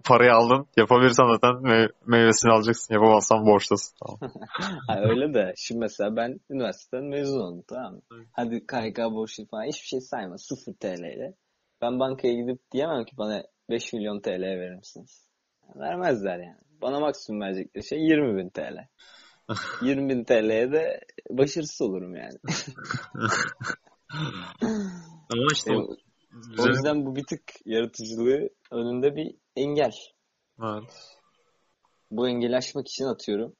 Parayı 0.04 0.32
aldın. 0.32 0.66
Yapabilirsen 0.76 1.28
zaten 1.34 1.50
me- 1.50 1.92
meyvesini 2.06 2.52
alacaksın. 2.52 2.94
Yapamazsan 2.94 3.46
borçtasın. 3.46 3.96
Tamam. 3.98 4.32
Ha, 4.88 5.00
öyle 5.02 5.34
de 5.34 5.54
şimdi 5.56 5.80
mesela 5.80 6.16
ben 6.16 6.40
üniversiteden 6.50 7.04
mezun 7.04 7.40
oldum 7.40 7.64
tamam 7.68 7.94
mı? 7.94 8.00
Hadi 8.32 8.66
KYK 8.66 8.98
borçlu 8.98 9.46
falan 9.46 9.64
hiçbir 9.64 9.86
şey 9.86 10.00
sayma 10.00 10.38
0 10.38 10.74
TL 10.74 11.16
ile. 11.16 11.34
Ben 11.82 12.00
bankaya 12.00 12.34
gidip 12.34 12.72
diyemem 12.72 13.04
ki 13.04 13.16
bana 13.18 13.42
5 13.70 13.92
milyon 13.92 14.20
TL 14.20 14.42
verir 14.42 14.76
misiniz? 14.76 15.28
Vermezler 15.76 16.38
yani. 16.38 16.58
Bana 16.82 17.00
maksimum 17.00 17.40
verecekleri 17.40 17.84
şey 17.86 17.98
20 17.98 18.38
bin 18.38 18.48
TL. 18.48 18.88
20 19.82 20.08
bin 20.14 20.24
TL'ye 20.24 20.72
de 20.72 21.00
başarısız 21.30 21.82
olurum 21.82 22.16
yani. 22.16 22.38
Ama 25.30 25.46
işte 25.52 25.72
O, 26.58 26.62
o, 26.62 26.66
yüzden 26.66 27.06
bu 27.06 27.16
bir 27.16 27.24
tık 27.24 27.42
yaratıcılığı 27.64 28.48
önünde 28.70 29.16
bir 29.16 29.34
engel. 29.56 29.92
Evet. 30.62 31.16
Bu 32.10 32.28
engeli 32.28 32.56
aşmak 32.56 32.88
için 32.88 33.04
atıyorum. 33.04 33.56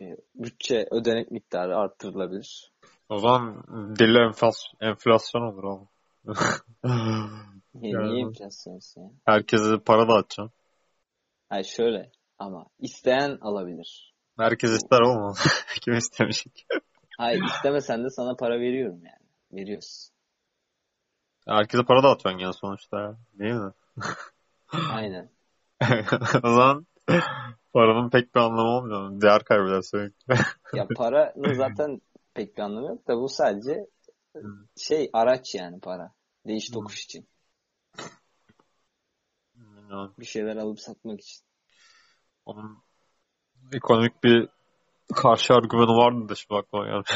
e, 0.00 0.04
Bütçe 0.34 0.88
ödenek 0.90 1.30
miktarı 1.30 1.76
arttırılabilir. 1.76 2.72
O 3.08 3.18
zaman 3.18 3.64
deli 3.98 4.18
enflas- 4.18 4.74
enflasyon 4.80 5.42
olur 5.42 5.64
oğlum. 5.64 5.88
Niye, 7.74 7.92
Yani- 7.94 8.12
niye 8.12 8.22
enflasyonist 8.26 8.96
ya? 8.96 9.10
Herkese 9.24 9.78
para 9.86 10.08
dağıtacaksın. 10.08 10.50
Hayır 11.48 11.64
şöyle 11.64 12.10
ama 12.38 12.66
isteyen 12.78 13.38
alabilir. 13.40 14.14
Herkes 14.38 14.70
ister 14.70 15.00
oğlum. 15.00 15.34
Kim 15.84 15.94
istemişik? 15.94 16.66
Hayır 17.18 17.42
istemesen 17.44 18.04
de 18.04 18.10
sana 18.10 18.36
para 18.36 18.60
veriyorum 18.60 19.00
yani. 19.04 19.28
Veriyoruz. 19.52 20.10
Herkese 21.48 21.84
para 21.84 22.02
dağıtıyorsun 22.02 22.38
yani 22.38 22.54
sonuçta. 22.54 23.16
Değil 23.38 23.54
mi? 23.54 23.72
Aynen. 24.92 25.30
o 26.42 26.50
zaman 26.50 26.86
paranın 27.72 28.10
pek 28.10 28.34
bir 28.34 28.40
anlamı 28.40 28.68
olmuyor. 28.68 29.20
Değer 29.20 29.44
kaybeder 29.44 29.82
sürekli. 29.82 30.34
Ya 30.74 30.86
paranın 30.96 31.52
zaten 31.54 32.00
pek 32.34 32.56
bir 32.56 32.62
anlamı 32.62 32.86
yok 32.86 33.08
da 33.08 33.16
bu 33.16 33.28
sadece 33.28 33.86
şey 34.76 35.10
araç 35.12 35.54
yani 35.54 35.80
para. 35.80 36.12
Değiş 36.46 36.70
tokuş 36.70 37.04
için. 37.04 37.28
Bir 40.18 40.24
şeyler 40.24 40.56
alıp 40.56 40.80
satmak 40.80 41.20
için. 41.20 41.44
onun 42.46 42.82
ekonomik 43.72 44.24
bir 44.24 44.48
karşı 45.14 45.54
argümanı 45.54 45.96
vardı 45.96 46.28
da 46.28 46.34
şimdi 46.34 46.60
aklıma 46.60 46.86
geldi. 46.86 47.10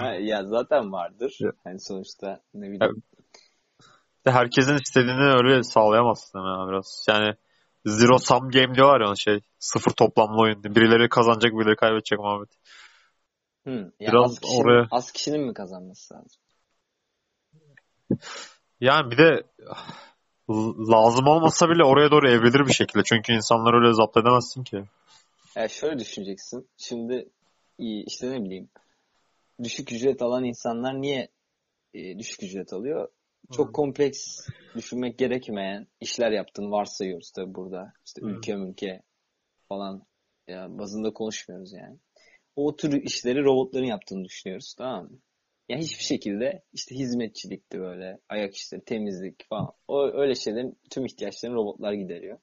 Ha, 0.00 0.14
ya 0.20 0.44
zaten 0.44 0.92
vardır. 0.92 1.36
Ya. 1.40 1.52
Hani 1.64 1.80
sonuçta 1.80 2.40
ne 2.54 2.70
bileyim. 2.70 3.02
Herkesin 4.24 4.74
istediğini 4.74 5.22
öyle 5.22 5.62
sağlayamazsın 5.62 6.38
ya 6.38 6.68
biraz. 6.68 7.06
Yani 7.08 7.34
zero 7.86 8.18
sum 8.18 8.50
game 8.50 8.74
diyorlar 8.74 9.08
ya 9.08 9.14
şey. 9.16 9.40
Sıfır 9.58 9.90
toplamlı 9.90 10.42
oyun. 10.42 10.64
Birileri 10.64 11.08
kazanacak 11.08 11.52
birileri 11.52 11.76
kaybedecek 11.76 12.18
muhabbet. 12.18 12.48
Hı, 13.66 13.70
ya 14.00 14.12
Biraz 14.12 14.24
az 14.30 14.40
kişinin, 14.40 14.64
oraya- 14.64 14.86
az 14.90 15.12
kişinin 15.12 15.40
mi 15.40 15.54
kazanması 15.54 16.14
lazım? 16.14 16.42
Yani 18.80 19.10
bir 19.10 19.18
de 19.18 19.42
l- 20.50 20.90
lazım 20.92 21.26
olmasa 21.26 21.68
bile 21.68 21.84
oraya 21.84 22.10
doğru 22.10 22.28
evrilir 22.30 22.66
bir 22.66 22.72
şekilde. 22.72 23.02
Çünkü 23.04 23.32
insanları 23.32 23.76
öyle 23.76 23.94
zapt 23.94 24.16
edemezsin 24.16 24.64
ki. 24.64 24.84
Ya 25.56 25.68
şöyle 25.68 25.98
düşüneceksin. 25.98 26.68
Şimdi 26.76 27.28
işte 27.78 28.30
ne 28.30 28.44
bileyim 28.44 28.68
düşük 29.64 29.92
ücret 29.92 30.22
alan 30.22 30.44
insanlar 30.44 31.02
niye 31.02 31.28
e, 31.94 32.18
düşük 32.18 32.42
ücret 32.42 32.72
alıyor? 32.72 33.08
Çok 33.50 33.68
Hı. 33.68 33.72
kompleks 33.72 34.48
düşünmek 34.76 35.18
gerekmeyen 35.18 35.86
işler 36.00 36.30
yaptığını 36.30 36.70
varsayıyoruz 36.70 37.30
tabii 37.30 37.54
burada. 37.54 37.92
İşte 38.06 38.22
Hı. 38.22 38.26
ülke 38.26 38.56
mülke 38.56 39.02
falan 39.68 40.06
ya 40.48 40.78
bazında 40.78 41.12
konuşmuyoruz 41.12 41.72
yani. 41.72 41.98
O 42.56 42.76
tür 42.76 43.02
işleri 43.02 43.44
robotların 43.44 43.84
yaptığını 43.84 44.24
düşünüyoruz 44.24 44.74
tamam 44.78 45.04
mı? 45.04 45.18
Ya 45.68 45.78
hiçbir 45.78 46.04
şekilde 46.04 46.62
işte 46.72 46.94
hizmetçilikti 46.94 47.80
böyle 47.80 48.18
ayak 48.28 48.54
işleri, 48.54 48.84
temizlik 48.84 49.48
falan. 49.48 49.72
O 49.88 50.02
öyle 50.02 50.34
şeylerin 50.34 50.78
tüm 50.90 51.06
ihtiyaçlarını 51.06 51.56
robotlar 51.56 51.92
gideriyor 51.92 52.38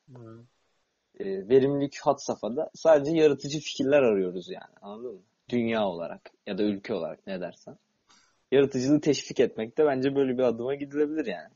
e, 1.19 1.49
verimlilik 1.49 1.97
hat 2.01 2.23
safhada 2.23 2.69
sadece 2.73 3.17
yaratıcı 3.17 3.59
fikirler 3.59 4.01
arıyoruz 4.01 4.49
yani. 4.49 4.75
Anladın 4.81 5.13
mı? 5.13 5.21
Dünya 5.49 5.85
olarak 5.85 6.31
ya 6.47 6.57
da 6.57 6.63
ülke 6.63 6.93
olarak 6.93 7.27
ne 7.27 7.41
dersen. 7.41 7.77
Yaratıcılığı 8.51 9.01
teşvik 9.01 9.39
etmekte 9.39 9.85
bence 9.85 10.15
böyle 10.15 10.37
bir 10.37 10.43
adıma 10.43 10.75
gidilebilir 10.75 11.25
yani. 11.25 11.53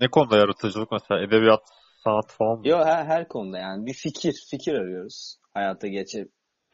Ne 0.00 0.08
konuda 0.08 0.36
yaratıcılık 0.36 0.92
mesela? 0.92 1.22
Edebiyat, 1.22 1.62
sanat 2.04 2.32
falan 2.32 2.58
mı? 2.58 2.68
Yo 2.68 2.84
her, 2.84 3.04
her 3.04 3.28
konuda 3.28 3.58
yani 3.58 3.86
bir 3.86 3.94
fikir, 3.94 4.46
fikir 4.50 4.74
arıyoruz. 4.74 5.36
Hayata 5.54 5.88
geçe, 5.88 6.28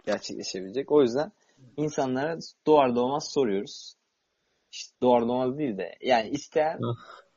gerçekleşebilecek. 0.07 0.93
O 0.93 1.03
yüzden 1.03 1.33
insanlara 1.77 2.39
doğar 2.67 2.97
doğmaz 2.97 3.33
soruyoruz. 3.33 3.95
İşte 4.73 4.97
doğar 5.03 5.23
doğmaz 5.23 5.59
değil 5.59 5.79
de 5.79 5.95
yani 6.01 6.29
isteyen 6.29 6.81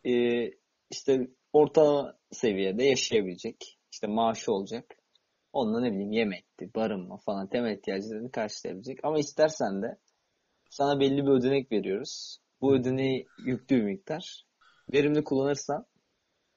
e, 0.06 0.46
işte 0.92 1.28
orta 1.54 2.18
seviyede 2.32 2.84
yaşayabilecek. 2.84 3.78
işte 3.92 4.08
maaşı 4.08 4.52
olacak. 4.52 4.96
Onunla 5.54 5.82
ne 5.82 5.92
bileyim 5.92 6.12
yemekti, 6.12 6.70
barınma 6.76 7.18
falan 7.18 7.48
temel 7.48 7.78
ihtiyaçlarını 7.78 8.32
karşılayabilecek. 8.32 9.00
Ama 9.04 9.20
istersen 9.20 9.82
de 9.82 9.98
sana 10.70 11.00
belli 11.00 11.26
bir 11.26 11.32
ödenek 11.32 11.72
veriyoruz. 11.72 12.40
Bu 12.62 12.76
ödeneği 12.76 13.28
yüklü 13.46 13.76
bir 13.76 13.84
miktar. 13.84 14.44
Verimli 14.94 15.24
kullanırsan 15.24 15.86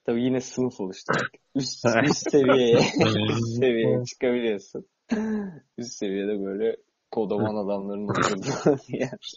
tabii 0.05 0.25
yine 0.25 0.41
sınıf 0.41 0.81
oluşturacak. 0.81 1.31
Üst, 1.55 1.85
üst 2.05 2.31
seviyeye 2.31 2.77
üst 3.31 3.59
seviyeye 3.59 4.05
çıkabiliyorsun. 4.05 4.87
Üst 5.79 5.93
seviyede 5.93 6.45
böyle 6.45 6.77
kodaman 7.11 7.65
adamların 7.65 8.09
oturduğu 8.09 8.83
yer. 8.89 9.33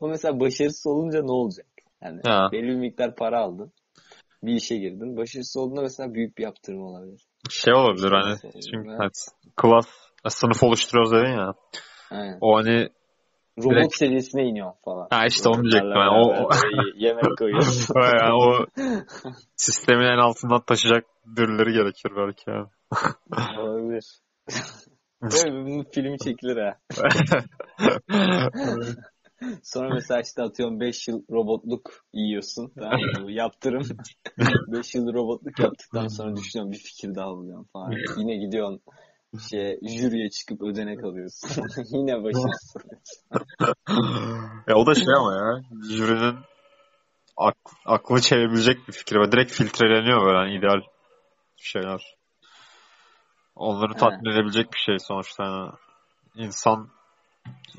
Ama 0.00 0.10
mesela 0.10 0.40
başarısız 0.40 0.86
olunca 0.86 1.22
ne 1.22 1.32
olacak? 1.32 1.66
Yani 2.02 2.20
Ha. 2.24 2.48
belli 2.52 2.68
bir 2.68 2.76
miktar 2.76 3.16
para 3.16 3.40
aldın. 3.40 3.72
Bir 4.42 4.52
işe 4.52 4.76
girdin. 4.76 5.16
Başarısız 5.16 5.56
olduğunda 5.56 5.82
mesela 5.82 6.14
büyük 6.14 6.38
bir 6.38 6.42
yaptırım 6.42 6.82
olabilir. 6.82 7.26
Şey 7.50 7.74
olabilir 7.74 8.12
hani. 8.12 8.36
Çünkü 8.70 8.88
be? 8.88 8.92
hani 8.98 9.10
klas, 9.56 9.86
sınıf 10.28 10.62
oluşturuyoruz 10.62 11.12
dedin 11.12 11.38
ya. 11.38 11.54
Aynen. 12.10 12.38
O 12.40 12.56
hani 12.56 12.88
Robot 13.58 13.70
Direkt- 13.72 13.96
seviyesine 13.96 14.42
iniyor 14.44 14.72
falan. 14.84 15.06
Ha 15.10 15.26
işte 15.26 15.48
onu 15.48 15.62
diyecektim 15.62 15.90
yani. 15.96 16.10
O- 16.10 16.44
o- 16.44 16.50
böyle 16.50 17.06
yemek 17.06 17.38
koyuyorsun. 17.38 17.94
yani 17.96 18.32
o 18.34 18.66
sistemin 19.56 20.04
en 20.04 20.18
altından 20.18 20.60
taşıyacak 20.60 21.04
birileri 21.26 21.72
gerekir 21.72 22.12
belki 22.16 22.50
yani. 22.50 22.66
Olabilir. 23.60 24.04
Evet, 25.24 25.52
bunun 25.52 25.84
filmi 25.94 26.18
çekilir 26.18 26.56
ha. 26.56 26.76
Sonra 29.62 29.94
mesela 29.94 30.20
işte 30.20 30.42
atıyorum 30.42 30.80
5 30.80 31.08
yıl 31.08 31.22
robotluk 31.30 32.04
yiyorsun. 32.12 32.72
Tamam 32.78 33.00
mı? 33.22 33.32
Yaptırım. 33.32 33.82
5 34.68 34.94
yıl 34.94 35.14
robotluk 35.14 35.58
yaptıktan 35.58 36.08
sonra 36.08 36.36
düşünüyorum 36.36 36.72
bir 36.72 36.78
fikir 36.78 37.14
daha 37.14 37.28
buluyorum 37.28 37.66
falan. 37.72 37.92
Yine 38.16 38.36
gidiyorsun 38.36 38.82
şey 39.50 39.78
jüriye 39.82 40.30
çıkıp 40.30 40.62
ödenek 40.62 41.04
alıyorsun. 41.04 41.64
Yine 41.98 42.22
başarısız. 42.22 42.74
ya 44.68 44.74
o 44.74 44.86
da 44.86 44.94
şey 44.94 45.14
ama 45.18 45.34
ya. 45.34 45.62
Jürinin 45.90 46.36
ak 47.36 47.56
aklını 47.86 48.20
çevirebilecek 48.20 48.88
bir 48.88 48.92
fikir. 48.92 49.16
Ve 49.16 49.32
direkt 49.32 49.52
filtreleniyor 49.52 50.26
böyle 50.26 50.38
hani 50.38 50.58
ideal 50.58 50.80
şeyler. 51.56 52.16
Onları 53.56 53.94
tatmin 53.94 54.32
edebilecek 54.32 54.72
bir 54.72 54.78
şey 54.78 54.98
sonuçta. 54.98 55.44
Yani. 55.44 55.70
İnsan 56.34 56.88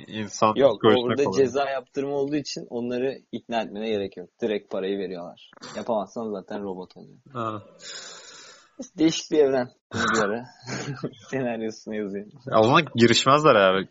insan 0.07 0.53
Yok 0.55 0.71
o 0.71 0.73
psikolojisine 0.75 1.03
burada 1.03 1.23
kalıyor. 1.23 1.45
ceza 1.45 1.69
yaptırımı 1.69 2.13
olduğu 2.13 2.35
için 2.35 2.67
onları 2.69 3.17
ikna 3.31 3.61
etmene 3.61 3.89
gerek 3.89 4.17
yok. 4.17 4.29
Direkt 4.41 4.71
parayı 4.71 4.97
veriyorlar. 4.99 5.51
Yapamazsan 5.75 6.31
zaten 6.31 6.63
robot 6.63 6.97
oluyor. 6.97 7.17
Ha. 7.33 7.61
Değişik 8.97 9.31
bir 9.31 9.37
evren. 9.37 9.69
Bir 9.93 10.19
ara 10.19 10.45
senaryosunu 11.29 11.95
yazayım. 11.95 12.29
Ya 12.51 12.59
o 12.59 12.63
zaman 12.63 12.85
girişmezler 12.95 13.55
yani. 13.55 13.87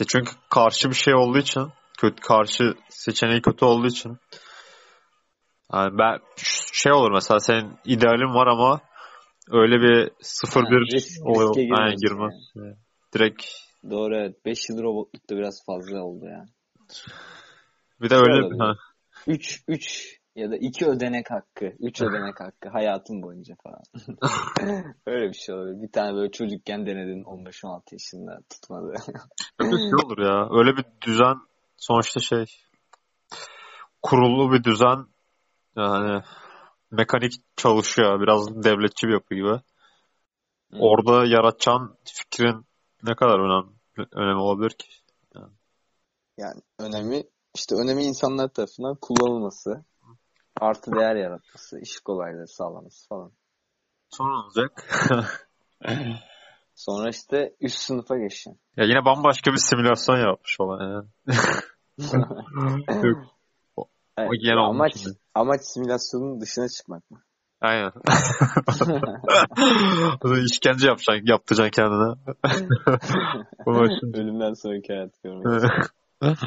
Ya 0.00 0.06
Çünkü 0.08 0.32
karşı 0.50 0.88
bir 0.90 0.94
şey 0.94 1.14
olduğu 1.14 1.38
için 1.38 1.68
kötü 1.98 2.20
karşı 2.22 2.74
seçeneği 2.88 3.42
kötü 3.42 3.64
olduğu 3.64 3.86
için 3.86 4.18
yani 5.72 5.98
ben 5.98 6.18
şey 6.72 6.92
olur 6.92 7.10
mesela 7.12 7.40
senin 7.40 7.72
idealin 7.84 8.34
var 8.34 8.46
ama 8.46 8.80
öyle 9.50 9.76
bir 9.80 10.04
Ha, 10.08 10.14
0-1 10.20 10.94
risk- 10.94 11.22
oluyor. 11.24 11.48
riske 11.50 11.62
girmiyorsun 11.64 11.98
girmez. 12.00 12.34
Direkt 13.14 13.44
Doğru 13.90 14.16
evet. 14.16 14.44
5 14.46 14.68
yıl 14.68 14.82
robotluk 14.82 15.30
da 15.30 15.36
biraz 15.36 15.64
fazla 15.66 16.02
oldu 16.02 16.24
ya. 16.26 16.44
bir 18.00 18.10
de 18.10 18.14
öyle 18.14 18.42
olabilir. 18.42 18.60
ha, 18.60 18.74
3 19.26 19.64
3 19.68 20.20
Ya 20.36 20.50
da 20.50 20.56
iki 20.56 20.86
ödenek 20.86 21.30
hakkı, 21.30 21.64
üç 21.80 22.02
ödenek 22.02 22.40
hakkı 22.40 22.68
hayatın 22.68 23.22
boyunca 23.22 23.54
falan. 23.62 23.82
Öyle 25.06 25.28
bir 25.28 25.38
şey 25.38 25.54
oluyor. 25.54 25.82
Bir 25.82 25.92
tane 25.92 26.14
böyle 26.14 26.30
çocukken 26.30 26.86
denedin 26.86 27.24
15-16 27.24 27.82
yaşında 27.92 28.38
tutmadı. 28.50 28.94
Öyle 29.58 29.70
bir 29.70 29.76
şey 29.76 30.06
olur 30.06 30.18
ya. 30.18 30.48
Öyle 30.58 30.76
bir 30.76 30.84
düzen 31.06 31.36
sonuçta 31.76 32.20
şey 32.20 32.44
kurulu 34.02 34.52
bir 34.52 34.64
düzen 34.64 35.06
yani 35.76 36.22
mekanik 36.90 37.32
çalışıyor. 37.56 38.20
Biraz 38.20 38.64
devletçi 38.64 39.06
bir 39.06 39.12
yapı 39.12 39.34
gibi. 39.34 39.60
Orada 40.78 41.26
yaratacağın 41.26 41.96
fikrin 42.04 42.66
ne 43.02 43.14
kadar 43.14 43.38
önemli, 43.38 43.68
önemli 44.12 44.40
olabilir 44.40 44.70
ki? 44.70 44.88
Yani 46.38 46.60
önemi 46.78 47.22
işte 47.54 47.74
önemi 47.74 48.04
insanlar 48.04 48.48
tarafından 48.48 48.96
kullanılması, 49.00 49.84
artı 50.60 50.92
değer 50.92 51.16
yaratması, 51.16 51.80
iş 51.80 52.00
kolaylığı 52.00 52.48
sağlaması 52.48 53.08
falan. 53.08 53.32
Sonra 54.10 54.44
olacak? 54.44 54.86
Sonra 56.74 57.08
işte 57.10 57.54
üst 57.60 57.78
sınıfa 57.78 58.18
geçin. 58.18 58.60
ya 58.76 58.84
yine 58.84 59.04
bambaşka 59.04 59.52
bir 59.52 59.56
simülasyon 59.56 60.16
yapmış 60.16 60.56
falan 60.56 60.90
yani. 60.90 61.08
Yok. 63.06 63.88
Evet, 64.18 64.30
amaç 64.56 65.06
amaç 65.34 65.60
simülasyonun 65.64 66.40
dışına 66.40 66.68
çıkmak 66.68 67.10
mı? 67.10 67.22
Aynen. 67.60 67.92
O 70.24 70.28
zaman 70.28 70.44
işkence 70.44 70.86
yapacaksın, 70.86 71.26
yaptıracaksın 71.26 71.82
kendine. 71.82 72.14
Ölümden 74.20 74.52
sonraki 74.52 74.92
hayat 74.92 75.22
görmek. 75.22 75.70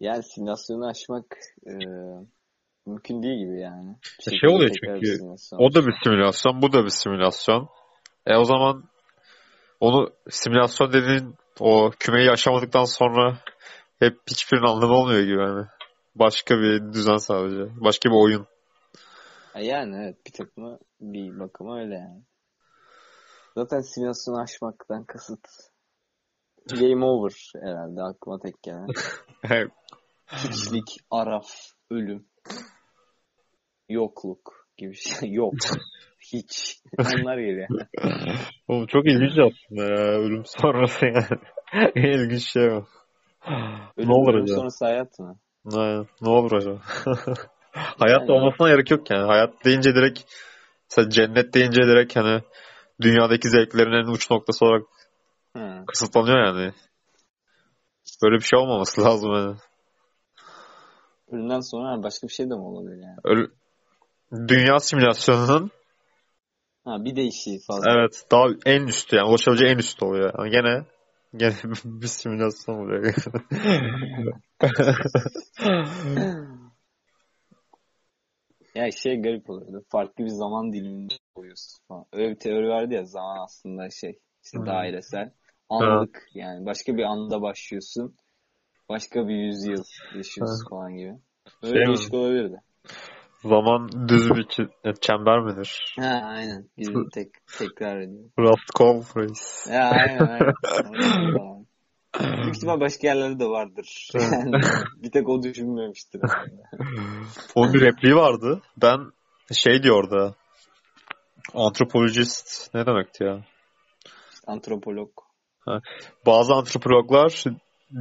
Yani 0.00 0.22
simülasyonu 0.22 0.86
aşmak 0.86 1.24
e, 1.66 1.72
mümkün 2.86 3.22
değil 3.22 3.38
gibi 3.38 3.60
yani. 3.60 3.96
Bir 4.18 4.24
şey 4.24 4.32
şekilde 4.32 4.52
oluyor 4.52 4.70
çünkü, 4.70 5.18
O 5.58 5.74
da 5.74 5.86
bir 5.86 5.94
simülasyon, 6.04 6.62
bu 6.62 6.72
da 6.72 6.84
bir 6.84 6.90
simülasyon. 6.90 7.68
E 8.26 8.36
o 8.36 8.44
zaman 8.44 8.84
onu 9.80 10.10
simülasyon 10.30 10.92
dediğin 10.92 11.34
o 11.60 11.90
kümeyi 11.98 12.30
aşamadıktan 12.30 12.84
sonra 12.84 13.38
hep 13.98 14.18
hiçbirinin 14.30 14.66
anlamı 14.66 14.94
olmuyor 14.94 15.22
gibi 15.22 15.40
yani. 15.40 15.66
Başka 16.14 16.58
bir 16.58 16.92
düzen 16.92 17.16
sadece. 17.16 17.80
Başka 17.80 18.10
bir 18.10 18.14
oyun. 18.14 18.46
Yani 19.60 19.96
evet 19.96 20.26
bir 20.26 20.32
takımı 20.32 20.78
bir 21.00 21.40
bakıma 21.40 21.80
öyle 21.80 21.94
yani. 21.94 22.22
Zaten 23.54 23.80
simülasyonu 23.80 24.40
aşmaktan 24.40 25.04
kasıt 25.04 25.48
game 26.70 27.04
over 27.04 27.52
herhalde 27.62 28.02
aklıma 28.02 28.38
tek 28.38 28.62
gelen. 28.62 28.86
Hiçlik, 30.26 30.96
araf, 31.10 31.46
ölüm, 31.90 32.26
yokluk 33.88 34.68
gibi 34.76 34.94
şey. 34.94 35.32
Yok. 35.32 35.54
Hiç. 36.32 36.82
Onlar 36.98 37.38
geliyor. 37.38 37.68
Oğlum 38.68 38.86
çok 38.86 39.06
ilginç 39.06 39.32
aslında 39.38 39.82
ya. 39.82 40.18
Ölüm 40.18 40.42
sonrası 40.44 41.06
yani. 41.06 41.40
en 41.94 42.18
ilginç 42.18 42.52
şey 42.52 42.68
o. 42.68 42.84
Ölüm, 43.96 44.08
ne 44.08 44.12
olur 44.12 44.34
ölüm 44.34 44.44
acaba? 44.44 44.58
sonrası 44.58 44.84
hayat 44.84 45.18
mı? 45.18 45.38
Ne, 45.64 46.04
ne 46.20 46.28
olur 46.28 46.52
acaba? 46.52 46.80
Hayat 47.78 48.20
Yani- 48.20 48.32
olmasına 48.32 48.68
gerek 48.68 48.90
yok 48.90 49.10
yani. 49.10 49.26
Hayat 49.26 49.64
deyince 49.64 49.94
direkt 49.94 50.20
mesela 50.90 51.10
cennet 51.10 51.54
deyince 51.54 51.82
direkt 51.82 52.16
hani 52.16 52.42
dünyadaki 53.00 53.48
zevklerin 53.50 53.92
en 54.04 54.12
uç 54.12 54.30
noktası 54.30 54.64
olarak 54.64 54.82
Hı. 55.56 55.84
kısıtlanıyor 55.86 56.46
yani. 56.46 56.72
Böyle 58.22 58.36
bir 58.36 58.44
şey 58.44 58.58
olmaması 58.58 59.00
lazım 59.04 59.32
yani. 59.34 59.56
Ölümden 61.32 61.60
sonra 61.60 62.02
başka 62.02 62.26
bir 62.28 62.32
şey 62.32 62.50
de 62.50 62.54
mi 62.54 62.60
olabilir 62.60 63.02
yani? 63.02 63.16
Öyle, 63.24 63.46
dünya 64.48 64.80
simülasyonunun 64.80 65.70
Ha 66.84 67.04
bir 67.04 67.16
değişiği 67.16 67.60
fazla. 67.66 67.90
evet 67.92 68.24
daha 68.30 68.46
en 68.66 68.86
üstü 68.86 69.16
yani 69.16 69.28
ulaşabileceği 69.28 69.70
en 69.72 69.78
üstü 69.78 70.04
oluyor. 70.04 70.34
Yani 70.38 70.50
gene 70.50 70.84
gene 71.36 71.54
bir 71.84 72.06
simülasyon 72.06 72.74
oluyor. 72.74 73.14
Ya 78.78 78.90
şey 78.90 79.22
garip 79.22 79.50
oluyordu. 79.50 79.84
Farklı 79.88 80.24
bir 80.24 80.30
zaman 80.30 80.72
diliminde 80.72 81.14
oluyorsun 81.34 81.78
falan. 81.88 82.06
Öyle 82.12 82.30
bir 82.30 82.38
teori 82.38 82.68
vardı 82.68 82.94
ya 82.94 83.04
zaman 83.04 83.44
aslında 83.44 83.90
şey 83.90 84.18
işte 84.44 84.58
Hmm. 84.58 84.66
dairesel. 84.66 85.32
Anlık 85.68 86.28
yani 86.34 86.66
başka 86.66 86.96
bir 86.96 87.02
anda 87.02 87.42
başlıyorsun. 87.42 88.16
Başka 88.88 89.28
bir 89.28 89.34
yüzyıl 89.36 89.84
yaşıyorsun 90.12 90.68
falan 90.70 90.96
gibi. 90.96 91.14
Öyle 91.62 91.74
Şey 91.74 91.86
mi? 91.86 91.88
değişik 91.88 92.14
olabilirdi. 92.14 92.56
Zaman 93.44 94.08
düz 94.08 94.30
bir 94.30 94.44
çi- 94.44 95.00
çember 95.00 95.40
midir? 95.40 95.94
Ha 95.96 96.04
aynen. 96.24 96.70
Birini 96.78 97.10
tek 97.10 97.28
tekrar 97.56 98.00
ediyor. 98.00 98.30
Roscoe 98.38 99.02
Reis. 99.16 99.66
Ya 99.66 99.82
aynen 99.90 100.28
aynen. 100.28 100.54
Tamam. 102.18 102.42
Büyük 102.42 102.56
ihtimal 102.56 102.80
başka 102.80 103.06
yerlerde 103.06 103.40
de 103.40 103.44
vardır. 103.48 104.08
Yani 104.14 104.52
bir 104.96 105.10
tek 105.10 105.28
o 105.28 105.42
düşünmemiştir. 105.42 106.20
Onun 107.54 107.74
bir 107.74 107.80
repliği 107.80 108.16
vardı. 108.16 108.60
Ben 108.76 108.98
şey 109.52 109.82
diyor 109.82 109.96
orada. 110.04 110.34
Antropolojist 111.54 112.74
ne 112.74 112.86
demekti 112.86 113.24
ya? 113.24 113.44
Antropolog. 114.46 115.10
Bazı 116.26 116.54
antropologlar 116.54 117.44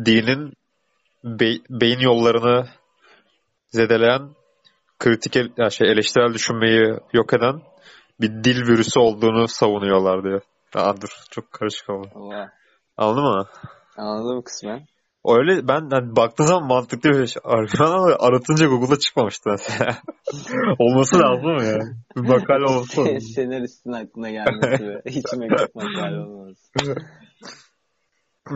dinin 0.05 0.53
be- 1.23 1.63
beyin 1.69 1.99
yollarını 1.99 2.67
zedeleyen 3.71 4.29
kritik 4.99 5.35
el- 5.37 5.69
şey 5.69 5.91
eleştirel 5.91 6.33
düşünmeyi 6.33 6.99
yok 7.13 7.33
eden 7.33 7.61
bir 8.21 8.43
dil 8.43 8.67
virüsü 8.67 8.99
olduğunu 8.99 9.47
savunuyorlar 9.47 10.23
diyor. 10.23 10.41
Aa, 10.75 11.01
dur 11.01 11.09
çok 11.31 11.51
karışık. 11.51 11.89
Oha. 11.89 12.49
Anladın 12.97 13.23
mı? 13.23 13.47
Anladım 13.97 14.41
kısmen. 14.41 14.87
Öyle 15.25 15.67
ben 15.67 15.89
hani 15.91 16.15
baktığın 16.15 16.45
zaman 16.45 16.67
mantıklı 16.67 17.09
bir 17.09 17.27
şey. 17.27 17.41
argüman 17.45 17.91
ama 17.91 18.15
aratınca 18.19 18.67
Google'da 18.67 18.99
çıkmamıştı 18.99 19.49
mesela. 19.49 19.97
Olması 20.79 21.19
lazım 21.19 21.57
ya? 21.65 21.79
Bir 22.15 22.21
makale 22.21 22.65
olsa. 22.65 23.19
Senaristin 23.35 23.91
aklına 23.91 24.29
gelmesi 24.29 25.01
hiç 25.05 25.25
mektup 25.37 25.75
makale 25.75 26.19
olmaması. 26.19 26.71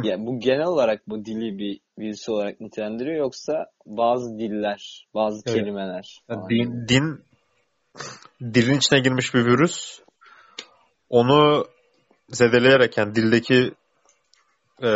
Ya 0.04 0.26
bu 0.26 0.40
genel 0.40 0.66
olarak 0.66 1.10
bu 1.10 1.26
dili 1.26 1.58
bir 1.58 1.80
virüs 2.00 2.30
olarak 2.30 2.62
nitelendiriyor 2.62 3.18
yoksa 3.18 3.66
bazı 3.86 4.40
diller, 4.40 5.08
bazı 5.14 5.42
Evet. 5.46 5.58
kelimeler 5.58 6.22
falan 6.28 6.50
din, 6.50 6.88
din 6.88 7.26
dilin 8.54 8.78
içine 8.78 9.00
girmiş 9.00 9.34
bir 9.34 9.46
virüs 9.46 10.00
onu 11.10 11.66
zedeleyerek 12.30 12.98
yani 12.98 13.16
dildeki 13.16 13.72
e, 14.84 14.90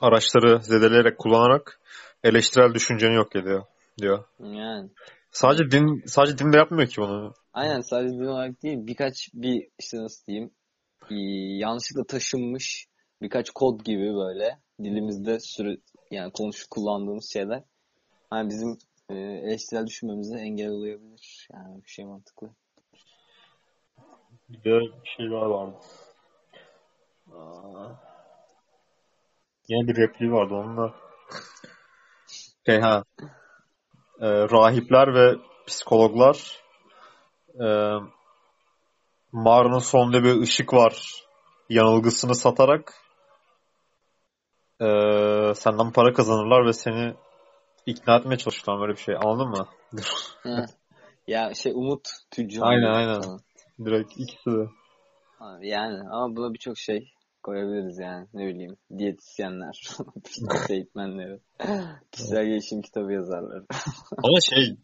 araçları 0.00 0.62
zedeleyerek 0.62 1.18
kullanarak 1.18 1.80
eleştirel 2.24 2.74
düşünceni 2.74 3.14
yok 3.14 3.36
ediyor 3.36 3.62
diyor. 4.00 4.24
Yani 4.40 4.90
Sadece 5.30 5.70
din 5.70 6.02
sadece 6.06 6.38
din 6.38 6.52
de 6.52 6.56
yapmıyor 6.56 6.88
ki 6.88 7.00
bunu. 7.00 7.32
aynen 7.52 7.80
sadece 7.80 8.14
din 8.14 8.24
olarak 8.24 8.62
değil 8.62 8.78
birkaç 8.86 9.28
bir 9.34 9.68
işte 9.78 9.96
nasıl 9.96 10.26
diyeyim 10.26 10.50
yanlışlıkla 11.60 12.04
taşınmış 12.04 12.86
birkaç 13.22 13.50
kod 13.50 13.80
gibi 13.84 14.14
böyle 14.14 14.58
dilimizde 14.82 15.40
sürü 15.40 15.76
yani 16.10 16.32
konuşup 16.32 16.70
kullandığımız 16.70 17.30
şeyler 17.32 17.62
hani 18.30 18.48
bizim 18.48 18.78
e, 19.08 19.14
eleştirel 19.14 19.86
düşünmemize 19.86 20.38
engel 20.38 20.68
olabilir. 20.70 21.48
Yani 21.52 21.82
bir 21.84 21.88
şey 21.90 22.04
mantıklı. 22.04 22.48
Bir 24.48 24.64
de 24.64 24.80
şeyler 25.16 25.40
vardı. 25.46 25.76
Aa. 27.32 28.11
Yine 29.68 29.88
bir 29.88 29.96
repliği 29.96 30.32
vardı 30.32 30.54
onunla. 30.54 30.94
Şey 32.66 32.80
ha. 32.80 33.04
Ee, 34.20 34.28
rahipler 34.28 35.14
ve 35.14 35.36
psikologlar 35.66 36.62
e, 37.60 37.66
mağaranın 39.32 39.78
sonunda 39.78 40.24
bir 40.24 40.40
ışık 40.42 40.74
var 40.74 41.24
yanılgısını 41.68 42.34
satarak 42.34 42.94
e, 44.80 44.86
senden 45.54 45.92
para 45.92 46.12
kazanırlar 46.12 46.66
ve 46.66 46.72
seni 46.72 47.14
ikna 47.86 48.16
etmeye 48.16 48.36
çalışırlar 48.38 48.80
böyle 48.80 48.92
bir 48.92 49.00
şey. 49.00 49.14
Anladın 49.14 49.48
mı? 49.48 49.68
Ya 51.26 51.54
şey 51.54 51.72
umut 51.72 52.08
tüccarı. 52.30 52.66
Aynen, 52.66 52.92
aynen. 52.92 53.20
falan. 53.20 53.40
Direkt 53.84 54.12
ikisi 54.16 54.50
de. 54.50 54.68
Abi 55.40 55.68
Yani 55.68 56.08
ama 56.10 56.36
buna 56.36 56.54
birçok 56.54 56.78
şey 56.78 57.12
koyabiliriz 57.42 57.98
yani 57.98 58.26
ne 58.34 58.46
bileyim 58.46 58.76
diyetisyenler, 58.98 59.82
fitness 60.24 60.70
eğitmenleri, 60.70 61.40
kişisel 62.12 62.44
gelişim 62.44 62.82
kitabı 62.82 63.12
yazarları. 63.12 63.64
Ama 64.24 64.40
şey 64.40 64.76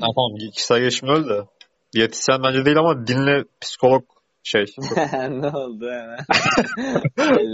tamam 0.00 0.36
kişisel 0.52 0.80
gelişim 0.80 1.08
öyle 1.08 1.28
de 1.28 1.46
diyetisyen 1.92 2.42
bence 2.42 2.64
değil 2.64 2.78
ama 2.78 3.06
dinle 3.06 3.44
psikolog 3.60 4.04
şey. 4.42 4.64
ne 5.30 5.48
oldu 5.48 5.90
hemen? 5.90 6.18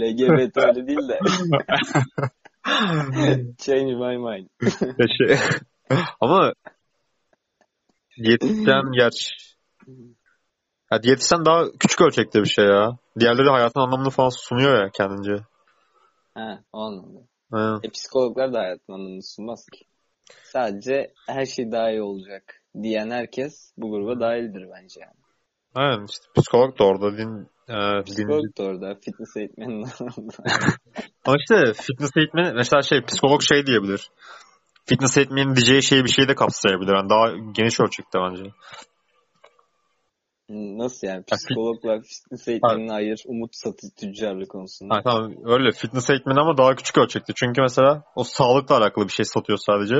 LGBT 0.01 0.57
öyle 0.57 0.87
değil 0.87 1.09
de. 1.09 1.19
Change 3.57 3.95
my 3.95 4.17
mind. 4.17 4.47
Şey 5.17 5.37
Ama 6.21 6.53
diyetisyen 8.23 8.91
gerçi 8.97 9.31
ya 10.91 11.03
diyetisyen 11.03 11.45
daha 11.45 11.71
küçük 11.79 12.01
ölçekte 12.01 12.39
bir 12.39 12.49
şey 12.49 12.65
ya. 12.65 12.97
Diğerleri 13.19 13.49
hayatın 13.49 13.79
anlamını 13.79 14.09
falan 14.09 14.29
sunuyor 14.29 14.83
ya 14.83 14.89
kendince. 14.89 15.43
Ha, 16.33 16.59
o 16.73 16.79
anlamda. 16.79 17.19
Aynen. 17.51 17.79
E, 17.83 17.89
psikologlar 17.89 18.53
da 18.53 18.59
hayatın 18.59 18.93
anlamını 18.93 19.23
sunmaz 19.23 19.65
ki. 19.73 19.85
Sadece 20.43 21.13
her 21.27 21.45
şey 21.45 21.71
daha 21.71 21.91
iyi 21.91 22.01
olacak 22.01 22.61
diyen 22.83 23.09
herkes 23.09 23.73
bu 23.77 23.91
gruba 23.91 24.19
dahildir 24.19 24.69
bence 24.75 25.01
yani. 25.01 25.25
Aynen 25.75 26.05
işte 26.05 26.25
psikolog 26.37 26.79
da 26.79 26.83
orada 26.83 27.17
din, 27.17 27.47
e, 27.69 27.73
din, 27.73 28.03
Psikolog 28.03 28.57
da 28.57 28.63
orada, 28.63 28.95
fitness 28.95 29.37
eğitmeni 29.37 29.85
de 29.85 29.89
orada. 30.03 30.33
Ama 31.25 31.35
işte 31.39 31.73
fitness 31.73 32.17
eğitmeni 32.17 32.53
mesela 32.53 32.81
şey 32.81 33.01
psikolog 33.05 33.41
şey 33.41 33.65
diyebilir. 33.65 34.09
Fitness 34.85 35.17
eğitmenin 35.17 35.55
diyeceği 35.55 35.83
şeyi 35.83 36.03
bir 36.03 36.09
şeyi 36.09 36.27
de 36.27 36.35
kapsayabilir. 36.35 36.93
Yani 36.95 37.09
daha 37.09 37.51
geniş 37.51 37.79
ölçekte 37.79 38.19
bence. 38.19 38.43
Nasıl 40.49 41.07
yani? 41.07 41.23
Psikologla 41.23 42.01
fitness 42.01 42.47
eğitmenini 42.47 42.93
ayır, 42.93 43.23
umut 43.25 43.55
satı 43.55 43.95
tüccarlık 43.95 44.49
konusunda. 44.49 44.95
Ha, 44.95 45.01
tamam 45.03 45.33
öyle 45.45 45.71
fitness 45.71 46.09
eğitmeni 46.09 46.39
ama 46.39 46.57
daha 46.57 46.75
küçük 46.75 46.97
ölçekte. 46.97 47.33
Çünkü 47.35 47.61
mesela 47.61 48.03
o 48.15 48.23
sağlıkla 48.23 48.77
alakalı 48.77 49.07
bir 49.07 49.11
şey 49.13 49.25
satıyor 49.25 49.59
sadece. 49.61 49.95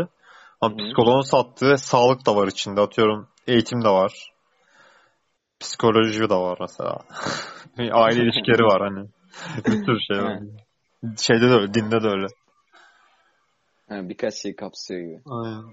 Ama 0.62 0.74
Hı 0.74 0.82
hı. 0.82 0.86
psikoloğun 0.86 1.22
sattığı 1.22 1.78
sağlık 1.78 2.26
da 2.26 2.36
var 2.36 2.48
içinde. 2.48 2.82
Atıyorum 2.82 3.28
eğitim 3.48 3.84
de 3.84 3.90
var. 3.90 4.34
Psikoloji 5.60 6.30
de 6.30 6.36
var 6.36 6.58
mesela. 6.62 7.00
Aile 7.92 8.24
ilişkileri 8.24 8.64
var 8.64 8.82
hani. 8.82 9.08
Bir 9.66 9.86
sürü 9.86 10.00
şey 10.02 10.18
var. 10.18 10.40
Şeyde 11.18 11.50
de 11.50 11.54
öyle, 11.54 11.74
dinde 11.74 12.04
de 12.04 12.08
öyle. 12.08 12.28
Ha, 13.90 14.10
birkaç 14.10 14.34
şey 14.34 14.56
kapsıyor 14.56 15.02
gibi. 15.02 15.22
Aynen. 15.26 15.64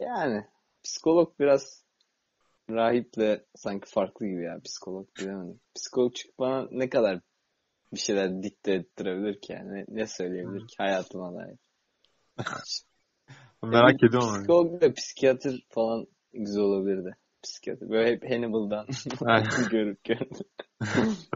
Yani 0.00 0.44
psikolog 0.84 1.32
biraz 1.40 1.81
rahiple 2.74 3.44
sanki 3.56 3.90
farklı 3.90 4.26
gibi 4.26 4.42
ya. 4.44 4.58
Psikolog 4.64 5.08
bilemedim. 5.20 5.60
Psikolog 5.76 6.14
çünkü 6.14 6.34
bana 6.38 6.68
ne 6.70 6.88
kadar 6.90 7.20
bir 7.94 7.98
şeyler 8.00 8.42
dikte 8.42 8.72
ettirebilir 8.72 9.40
ki 9.40 9.52
yani. 9.52 9.84
Ne, 9.88 10.06
söyleyebilir 10.06 10.60
ki 10.60 10.74
hayatıma 10.78 11.34
dair. 11.34 11.56
Merak 13.62 14.02
Yani 14.02 14.08
ediyorum. 14.08 14.28
onu. 14.28 14.38
Psikolog 14.38 14.82
ve 14.82 14.92
psikiyatr 14.92 15.50
falan 15.68 16.06
güzel 16.32 16.62
olabilirdi. 16.62 17.16
Psikiyatr. 17.42 17.88
Böyle 17.90 18.10
hep 18.12 18.30
Hannibal'dan 18.30 18.86
görüp 19.70 20.04
görüp 20.04 20.30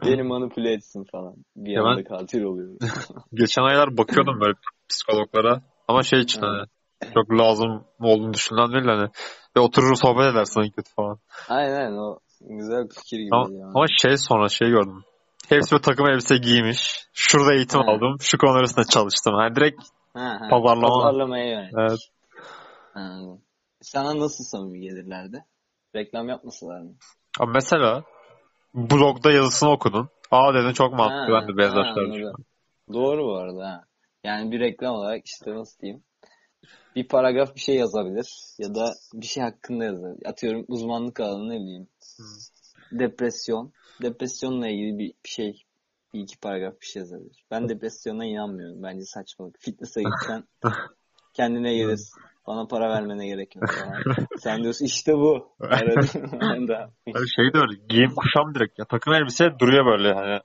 beni 0.05 0.23
manipüle 0.23 0.73
etsin 0.73 1.05
falan. 1.13 1.37
Bir 1.57 1.73
Ya 1.73 1.83
anda 1.83 1.97
ben- 1.97 2.05
katil 2.05 2.43
oluyoruz. 2.43 2.79
Geçen 3.35 3.63
aylar 3.63 3.97
bakıyordum 3.97 4.41
böyle 4.41 4.55
psikologlara. 4.89 5.63
Ama 5.89 6.03
şey 6.03 6.21
için 6.21 6.41
hani 6.41 6.67
çok 7.15 7.31
lazım 7.33 7.85
olduğunu 8.01 8.35
düşünülen 8.35 8.73
değil 8.73 8.85
hani. 8.85 9.11
Ve 9.57 9.61
oturur 9.61 9.95
sohbet 9.97 10.33
edersin 10.35 10.61
en 10.61 10.71
kötü 10.71 10.91
falan. 10.95 11.19
Aynen 11.49 11.93
o 11.93 12.19
güzel 12.41 12.85
bir 12.85 12.95
fikir 12.95 13.19
gibi 13.19 13.29
Ama, 13.35 13.47
geliyor. 13.49 13.71
ama 13.75 13.85
şey 14.03 14.17
sonra 14.17 14.49
şey 14.49 14.69
gördüm. 14.69 15.05
Hepsi 15.49 15.77
bir 15.77 15.83
takım 15.83 16.07
elbise 16.07 16.37
giymiş. 16.37 17.07
Şurada 17.13 17.55
eğitim 17.55 17.81
Ha. 17.81 17.87
aldım. 17.93 18.17
Şu 18.21 18.39
konular 18.39 18.63
üstünde 18.65 18.87
çalıştım. 18.87 19.35
Yani 19.41 19.57
direkt 19.57 19.83
Ha, 20.15 20.21
ha. 20.41 20.49
pazarlama. 20.51 20.89
Pazarlamaya 20.89 21.47
yönelik. 21.51 21.75
evet. 21.79 21.99
Anladım. 22.95 23.41
Sana 23.83 24.19
nasıl 24.19 24.45
samimi 24.45 24.81
gelirlerdi? 24.81 25.45
Reklam 25.95 26.29
yapmasalar 26.29 26.81
mı? 26.81 26.91
Ama 27.41 27.53
mesela 27.55 28.03
blogda 28.75 29.33
yazısını 29.33 29.71
okudun. 29.71 30.09
Aa 30.31 30.55
dedin 30.55 30.73
çok 30.73 30.93
mantıklı. 30.93 31.35
Ha, 31.35 31.41
Ben 31.43 31.49
de 31.49 31.57
benzer 31.57 31.85
ha, 31.85 31.95
şeyler. 31.95 32.33
Doğru 32.93 33.25
bu 33.25 33.37
arada 33.37 33.67
ha. 33.69 33.85
Yani 34.25 34.51
bir 34.53 34.61
reklam 34.61 34.95
olarak 34.95 35.27
işte 35.27 35.55
nasıl 35.55 35.81
diyeyim? 35.81 36.03
Bir 36.97 37.09
paragraf 37.09 37.55
bir 37.55 37.61
şey 37.61 37.77
yazabilir 37.77 38.27
ya 38.59 38.75
da 38.75 38.93
bir 39.15 39.27
şey 39.27 39.43
hakkında 39.43 39.85
yazabilir. 39.85 40.27
Atıyorum 40.27 40.65
uzmanlık 40.69 41.21
alanı 41.21 41.49
ne 41.51 41.61
bileyim. 41.61 41.89
Depresyon. 42.93 43.73
Depresyonla 44.03 44.69
ilgili 44.69 44.99
bir, 44.99 45.13
bir 45.25 45.29
şey 45.29 45.63
bir 46.15 46.21
iki 46.21 46.41
paragraf 46.41 46.81
bir 46.81 46.87
şey 46.87 47.01
yazabilir. 47.01 47.45
Ben 47.51 47.69
depresyona 47.69 48.25
inanmıyorum. 48.25 48.83
Bence 48.83 49.05
saçmalık. 49.05 49.57
Fitness'a 49.61 50.01
gitsen 50.01 50.45
kendine 51.35 51.75
gelirsin. 51.75 52.23
Bana 52.47 52.67
para 52.67 52.91
vermene 52.91 53.27
gerek 53.27 53.57
yok 53.57 53.65
falan. 53.71 54.27
Sen 54.39 54.63
diyorsun 54.63 54.85
işte 54.85 55.13
bu. 55.13 55.49
Şey 57.37 57.53
de 57.53 57.59
öyle. 57.59 57.81
Giyim 57.89 58.15
kuşam 58.17 58.55
direkt. 58.55 58.79
Ya, 58.79 58.85
takım 58.85 59.13
elbise 59.13 59.45
duruyor 59.59 59.87
böyle 59.87 60.13
hani. 60.13 60.41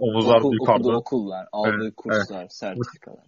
Omuzlar 0.00 0.38
Okul, 0.38 0.52
yukarıda. 0.52 0.96
okullar, 0.96 1.48
aldığı 1.52 1.84
Evet, 1.84 1.96
kurslar, 1.96 2.46
sertifikalar. 2.48 3.24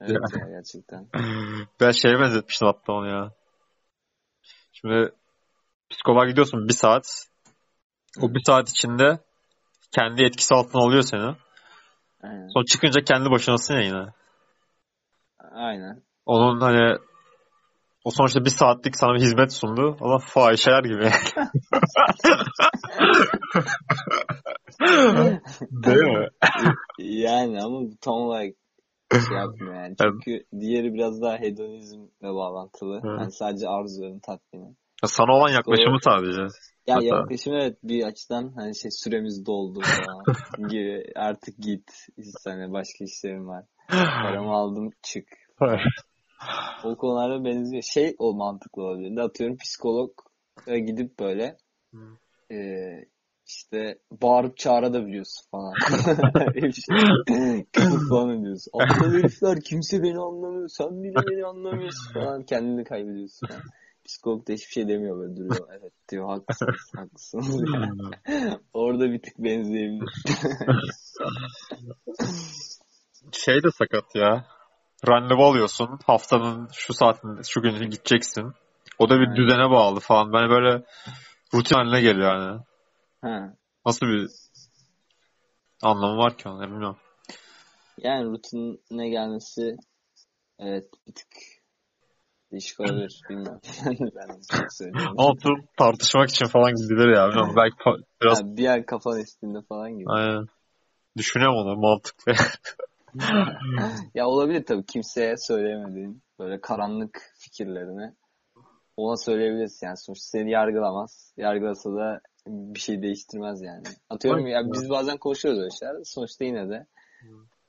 Evet 0.00 0.18
ya 0.40 0.48
gerçekten. 0.48 1.06
ben 1.80 1.90
şeye 1.90 2.20
benzetmiştim 2.20 2.68
hatta 2.68 2.92
onu 2.92 3.10
ya. 3.10 3.32
Şimdi 4.72 5.12
psikoloğa 5.90 6.26
gidiyorsun 6.26 6.68
bir 6.68 6.74
saat. 6.74 7.26
O 8.20 8.34
bir 8.34 8.42
saat 8.46 8.70
içinde 8.70 9.18
kendi 9.94 10.22
etkisi 10.22 10.54
altına 10.54 10.82
alıyor 10.82 11.02
seni. 11.02 11.36
Aynen. 12.22 12.48
Sonra 12.48 12.64
çıkınca 12.64 13.00
kendi 13.04 13.30
başınasın 13.30 13.74
ya 13.74 13.80
yine. 13.80 14.06
Aynen. 15.52 16.02
Onun 16.26 16.60
hani 16.60 16.98
o 18.04 18.10
sonuçta 18.10 18.44
bir 18.44 18.50
saatlik 18.50 18.96
sana 18.96 19.14
bir 19.14 19.20
hizmet 19.20 19.52
sundu. 19.52 19.96
Ama 20.00 20.18
fahişeler 20.18 20.84
gibi. 20.84 21.04
Değil 25.70 26.18
mi? 26.18 26.28
Yani 26.98 27.62
ama 27.62 27.80
tam 28.00 28.14
olarak 28.14 28.54
şey 29.12 29.36
yapmıyor 29.36 29.74
yani. 29.74 29.94
Çünkü 30.02 30.44
diğeri 30.60 30.94
biraz 30.94 31.22
daha 31.22 31.36
hedonizmle 31.38 32.08
bağlantılı. 32.22 33.02
Hı. 33.02 33.06
Yani 33.06 33.32
sadece 33.32 33.68
arzuların 33.68 34.18
tatmini. 34.18 34.74
Sana 35.04 35.32
olan 35.32 35.52
yaklaşımı 35.52 35.98
sadece. 36.04 36.42
Ya 36.86 36.96
Hatta- 36.96 37.04
yaklaşım 37.04 37.54
evet 37.54 37.78
bir 37.82 38.04
açıdan 38.04 38.52
hani 38.56 38.76
şey 38.76 38.90
süremiz 38.90 39.46
doldu 39.46 39.80
falan 39.80 40.24
gibi 40.68 41.04
artık 41.16 41.58
git 41.58 41.90
işte 42.16 42.50
hani 42.50 42.72
başka 42.72 43.04
işlerim 43.04 43.48
var. 43.48 43.64
Paramı 44.22 44.50
aldım 44.50 44.90
çık. 45.02 45.28
O 46.84 46.96
konularda 46.96 47.44
benziyor. 47.44 47.82
Şey 47.82 48.14
o 48.18 48.34
mantıklı 48.34 48.82
olabilir. 48.82 49.16
Atıyorum 49.16 49.56
psikolog 49.56 50.10
gidip 50.66 51.18
böyle 51.18 51.56
e, 52.50 52.58
işte 53.48 53.98
bağırıp 54.22 54.56
bir 56.54 56.72
şey. 56.72 57.64
Kızıp 57.72 58.08
falan 58.08 58.40
ediyorsun. 58.40 58.72
Aptal 58.82 59.12
herifler 59.12 59.60
kimse 59.60 60.02
beni 60.02 60.18
anlamıyor. 60.18 60.68
Sen 60.68 61.02
bile 61.02 61.16
beni 61.30 61.46
anlamıyorsun 61.46 62.12
falan. 62.14 62.42
Kendini 62.42 62.84
kaybediyorsun. 62.84 63.46
falan. 63.46 63.62
Psikolog 64.04 64.48
da 64.48 64.52
hiçbir 64.52 64.72
şey 64.72 64.88
demiyor 64.88 65.18
böyle 65.18 65.36
duruyor. 65.36 65.68
Evet 65.80 65.92
diyor 66.08 66.28
haklısınız 66.28 66.92
haklısınız. 66.96 67.62
Orada 68.72 69.12
bir 69.12 69.22
tık 69.22 69.38
benzeyebilir. 69.38 70.08
şey 73.32 73.54
de 73.54 73.70
sakat 73.78 74.14
ya. 74.14 74.46
Randevu 75.08 75.44
alıyorsun. 75.44 75.98
Haftanın 76.06 76.68
şu 76.72 76.94
saatinde, 76.94 77.42
şu 77.48 77.62
günü 77.62 77.84
gideceksin. 77.84 78.52
O 78.98 79.10
da 79.10 79.20
bir 79.20 79.36
düzene 79.36 79.70
bağlı 79.70 80.00
falan. 80.00 80.32
Ben 80.32 80.50
böyle 80.50 80.84
rutin 81.54 81.74
haline 81.74 82.00
geliyor 82.00 82.34
yani. 82.34 82.60
Ha. 83.22 83.54
Nasıl 83.86 84.06
bir 84.06 84.28
anlamı 85.82 86.18
var 86.18 86.38
ki 86.38 86.48
onun 86.48 86.62
bilmiyorum. 86.62 86.96
Yani 87.98 88.24
rutine 88.24 89.08
gelmesi 89.08 89.76
evet 90.58 90.84
bir 91.06 91.12
tık 91.12 91.28
değişik 92.52 92.80
olabilir. 92.80 93.22
Bilmiyorum. 93.30 93.60
ben 94.16 94.40
çok 94.50 94.72
söylüyorum. 94.72 95.14
Ama 95.18 95.28
oturup 95.28 95.76
tartışmak 95.76 96.30
için 96.30 96.46
falan 96.46 96.74
gidilir 96.74 97.08
ya. 97.08 97.28
Bilmiyorum. 97.28 97.54
Belki 97.56 97.76
pa- 97.76 98.04
biraz 98.22 98.42
Ha, 98.42 98.56
bir 98.56 98.62
yer 98.62 98.86
kafan 98.86 99.20
üstünde 99.20 99.62
falan 99.68 99.98
gibi. 99.98 100.10
aynen. 100.10 100.46
Düşünüyorum 101.16 101.56
onu 101.56 101.76
mantıklı. 101.76 102.32
Ya 104.14 104.26
olabilir 104.26 104.66
tabii 104.66 104.86
kimseye 104.86 105.34
söyleyemediğin 105.36 106.22
böyle 106.38 106.60
karanlık 106.60 107.32
fikirlerini 107.38 108.14
ona 108.96 109.16
söyleyebilirsin 109.16 109.86
yani 109.86 109.96
sonuçta 109.96 110.24
seni 110.24 110.50
yargılamaz. 110.50 111.32
Yargılasa 111.36 111.94
da 111.94 112.20
bir 112.48 112.80
şey 112.80 113.02
değiştirmez 113.02 113.62
yani. 113.62 113.86
Atıyorum 114.10 114.46
ya 114.46 114.62
biz 114.72 114.90
bazen 114.90 115.16
konuşuyoruz 115.18 115.60
öyle 115.60 115.70
şeyler. 115.70 116.04
Sonuçta 116.04 116.44
yine 116.44 116.68
de 116.68 116.86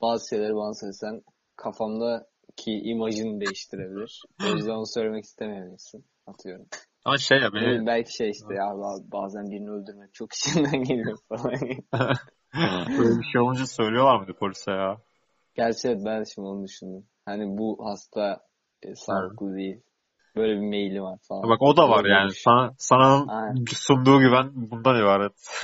bazı 0.01 0.29
şeyleri 0.29 0.55
bana 0.55 0.73
söylesen 0.73 1.21
kafamdaki 1.55 2.71
imajını 2.71 3.41
değiştirebilir. 3.41 4.23
O 4.45 4.55
yüzden 4.55 4.71
onu 4.71 4.87
söylemek 4.87 5.23
istemeyebilirsin. 5.23 6.05
Atıyorum. 6.27 6.65
Ama 7.05 7.17
şey 7.17 7.37
ya 7.37 7.47
Ne 7.47 7.53
beni 7.53 7.61
bileyim, 7.61 7.85
belki 7.85 8.15
şey 8.15 8.29
işte 8.29 8.53
ya 8.53 8.63
ba- 8.63 9.11
bazen 9.11 9.51
birini 9.51 9.71
öldürmek 9.71 10.13
çok 10.13 10.33
içinden 10.33 10.83
geliyor 10.83 11.17
falan. 11.29 11.51
böyle 12.99 13.19
bir 13.19 13.25
şey 13.31 13.41
olunca 13.41 13.65
söylüyorlar 13.65 14.19
mıydı 14.19 14.33
polise 14.39 14.71
ya? 14.71 14.97
Gerçi 15.55 15.87
evet 15.87 16.01
ben 16.05 16.23
şimdi 16.23 16.47
onu 16.47 16.63
düşündüm. 16.63 17.05
Hani 17.25 17.57
bu 17.57 17.85
hasta 17.85 18.39
e, 18.83 18.95
sağlıklı 18.95 19.55
değil. 19.55 19.81
Böyle 20.39 20.61
bir 20.61 20.67
maili 20.67 21.01
var 21.01 21.19
falan. 21.27 21.49
Bak 21.49 21.61
o 21.61 21.77
da 21.77 21.89
var 21.89 22.03
Böyle 22.03 22.13
yani. 22.13 22.33
şey. 22.33 22.41
Sana, 22.43 22.71
sana 22.77 23.25
Aynen. 23.27 23.65
sunduğu 23.75 24.19
güven 24.19 24.51
bundan 24.53 25.01
ibaret. 25.01 25.33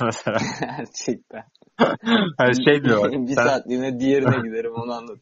Gerçekten. 0.60 1.44
Her 2.38 2.52
şey 2.52 2.84
diyor. 2.84 3.12
bir 3.12 3.34
sen, 3.34 3.46
saatliğine 3.46 4.00
diğerine 4.00 4.36
giderim 4.48 4.72
onu 4.74 4.90
daha. 4.90 5.16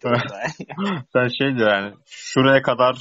sen 1.12 1.28
şey 1.28 1.56
diyor 1.56 1.70
yani. 1.72 1.94
Şuraya 2.06 2.62
kadar 2.62 2.96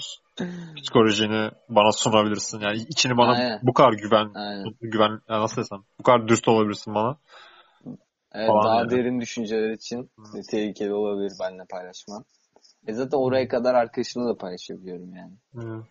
psikolojini 0.78 1.50
bana 1.70 1.92
sunabilirsin. 1.92 2.60
Yani 2.60 2.78
içini 2.78 3.18
bana 3.18 3.32
Aynen. 3.32 3.60
bu 3.64 3.74
kadar 3.74 3.94
güven 3.94 4.32
Aynen. 4.36 4.66
güven 4.82 5.20
ya 5.30 5.42
nasıl 5.42 5.62
desem 5.62 5.80
bu 6.00 6.04
kadar 6.04 6.28
dürüst 6.28 6.48
olabilirsin 6.48 6.96
bana. 6.96 7.18
Evet, 8.34 8.48
Falan 8.48 8.66
daha 8.66 8.80
yani. 8.80 8.90
derin 8.90 9.22
düşünceler 9.22 9.70
için 9.70 10.04
de 10.36 10.42
tehlikeli 10.52 10.94
olabilir 10.94 11.32
benimle 11.40 11.64
paylaşman. 11.70 12.26
E 12.88 12.94
zaten 12.94 13.18
oraya 13.18 13.48
kadar 13.48 13.74
arkadaşımla 13.76 14.30
da 14.30 14.38
paylaşabiliyorum 14.38 15.16
yani. 15.16 15.34
Hı. 15.56 15.84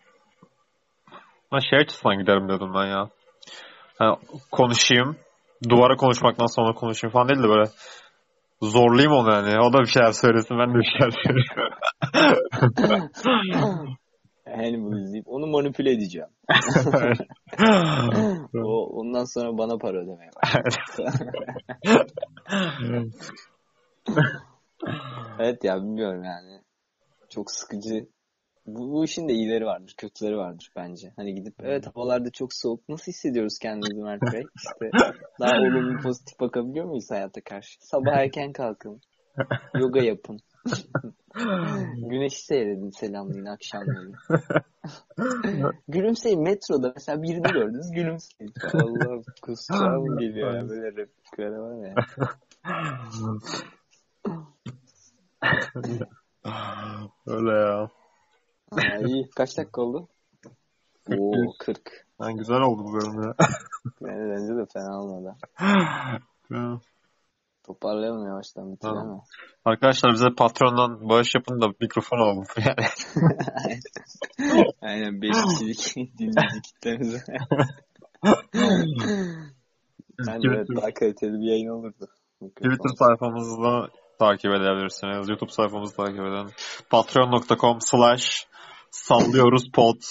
Ben 1.53 1.59
şey 1.69 1.79
açısından 1.79 2.19
giderim 2.19 2.49
dedim 2.49 2.73
ben 2.73 2.85
ya. 2.85 3.09
Ha, 3.99 4.17
konuşayım. 4.51 5.15
Duvara 5.69 5.95
konuşmaktan 5.95 6.45
sonra 6.45 6.73
konuşayım 6.73 7.11
falan 7.13 7.29
değil 7.29 7.43
de 7.43 7.49
böyle 7.49 7.69
zorlayayım 8.61 9.11
onu 9.11 9.31
yani. 9.33 9.59
O 9.59 9.73
da 9.73 9.79
bir 9.79 9.85
şeyler 9.85 10.11
söylesin 10.11 10.57
ben 10.59 10.69
de 10.69 10.77
bir 10.79 10.83
şeyler 10.83 11.11
söyleyeyim. 11.23 11.45
Hannibal 14.45 14.99
izleyip 14.99 15.27
onu 15.27 15.47
manipüle 15.47 15.91
edeceğim. 15.91 16.29
O 18.65 18.99
ondan 18.99 19.23
sonra 19.23 19.57
bana 19.57 19.77
para 19.77 19.97
ödemeye 19.97 20.29
evet 25.39 25.63
ya 25.63 25.75
bilmiyorum 25.75 26.23
yani. 26.23 26.61
Çok 27.29 27.51
sıkıcı. 27.51 28.07
Bu, 28.65 28.91
bu 28.91 29.05
işin 29.05 29.29
de 29.29 29.33
iyileri 29.33 29.65
vardır, 29.65 29.93
kötüleri 29.97 30.37
vardır 30.37 30.71
bence. 30.75 31.13
Hani 31.15 31.35
gidip 31.35 31.55
evet 31.63 31.87
havalarda 31.87 32.29
çok 32.31 32.53
soğuk. 32.53 32.89
Nasıl 32.89 33.11
hissediyoruz 33.11 33.59
kendimizi 33.61 34.01
Mert 34.03 34.21
Bey? 34.33 34.43
İşte 34.55 34.91
daha 35.39 35.57
olumlu 35.57 36.01
pozitif 36.01 36.39
bakabiliyor 36.39 36.85
muyuz 36.85 37.11
hayata 37.11 37.41
karşı? 37.41 37.77
Sabah 37.79 38.13
erken 38.13 38.51
kalkın. 38.51 39.01
Yoga 39.75 40.01
yapın. 40.01 40.39
Güneşi 42.09 42.45
seyredin 42.45 42.89
selamlayın 42.89 43.45
akşamları. 43.45 44.11
gülümseyin 45.87 46.43
metroda 46.43 46.93
mesela 46.95 47.23
birini 47.23 47.53
gördünüz 47.53 47.91
gülümseyin. 47.91 48.53
Allah 48.73 49.21
kusacağım 49.41 50.17
geliyor 50.17 50.53
ya 50.53 50.69
böyle 50.69 50.87
repliklere 50.87 51.59
var 51.59 51.87
ya. 51.87 51.95
Öyle 57.27 57.51
ya. 57.51 57.89
Aa, 58.77 59.07
iyi. 59.07 59.29
Kaç 59.35 59.57
dakika 59.57 59.81
oldu? 59.81 60.07
Oo 61.11 61.53
40. 61.59 62.05
Yani 62.21 62.37
güzel 62.37 62.61
oldu 62.61 62.83
bu 62.83 62.93
bölüm 62.93 63.23
ya. 63.23 63.35
Yani 64.01 64.31
bence 64.31 64.55
de 64.55 64.65
fena 64.73 65.01
olmadı. 65.01 65.35
Toparlayalım 67.63 68.27
yavaştan 68.27 68.71
bitirelim 68.71 68.95
Tamam. 68.97 69.15
mi? 69.15 69.21
Arkadaşlar 69.65 70.13
bize 70.13 70.29
Patreon'dan 70.37 71.09
bağış 71.09 71.35
yapın 71.35 71.61
da 71.61 71.67
mikrofon 71.81 72.17
alalım. 72.17 72.43
Yani. 72.65 72.87
Aynen 74.81 75.21
5 75.21 75.31
kişilik 75.59 76.17
dinleyici 76.19 76.61
kitlemize. 76.61 77.23
Bence 80.27 80.47
evet, 80.47 80.67
daha 80.75 80.93
kaliteli 80.93 81.33
bir 81.33 81.47
yayın 81.51 81.67
olurdu. 81.67 82.07
Twitter 82.39 82.95
sayfamızda 82.99 83.89
takip 84.19 84.51
edebilirsiniz. 84.51 85.29
YouTube 85.29 85.51
sayfamızı 85.51 85.95
takip 85.95 86.19
edin. 86.19 86.49
Patreon.com 86.89 87.77
slash 87.81 88.47
sallıyoruz 88.93 89.71
pod 89.71 90.01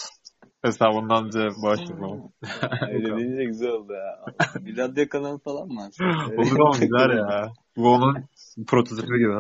hesabından 0.63 1.31
bağış 1.63 1.81
yapalım. 1.91 2.33
Öyle 2.93 3.17
deyince 3.17 3.45
güzel 3.45 3.69
oldu 3.69 3.93
ya. 3.93 4.25
Bir 4.61 4.77
radyo 4.77 5.09
kanalı 5.09 5.39
falan 5.39 5.69
mı? 5.69 5.91
Öyle 6.31 6.41
Olur 6.41 6.61
ama 6.61 6.79
güzel 6.79 7.17
ya. 7.17 7.53
Bu 7.77 7.89
onun 7.89 8.25
prototipi 8.67 9.19
gibi. 9.19 9.33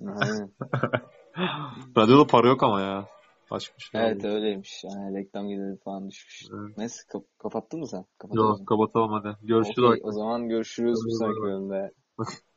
Aynen. 0.00 0.50
Radyoda 1.96 2.26
para 2.26 2.48
yok 2.48 2.62
ama 2.62 2.80
ya. 2.80 3.06
Açmış. 3.50 3.90
Evet 3.94 4.24
öyleymiş. 4.24 4.84
Yani 4.84 5.18
reklam 5.18 5.48
geliri 5.48 5.76
falan 5.84 6.10
düşmüş. 6.10 6.44
Evet. 6.52 6.78
Neyse 6.78 7.02
kap- 7.12 7.38
kapattın 7.38 7.80
mı 7.80 7.88
sen? 7.88 8.04
Kapatalım. 8.18 8.48
Yok 8.48 8.68
kapatalım 8.68 9.12
hadi. 9.12 9.36
Görüşürüz. 9.42 9.88
Okey, 9.88 10.00
o 10.02 10.12
zaman 10.12 10.48
görüşürüz 10.48 10.98
bir 11.06 11.18
sonraki 11.18 11.42
bölümde. 11.42 11.92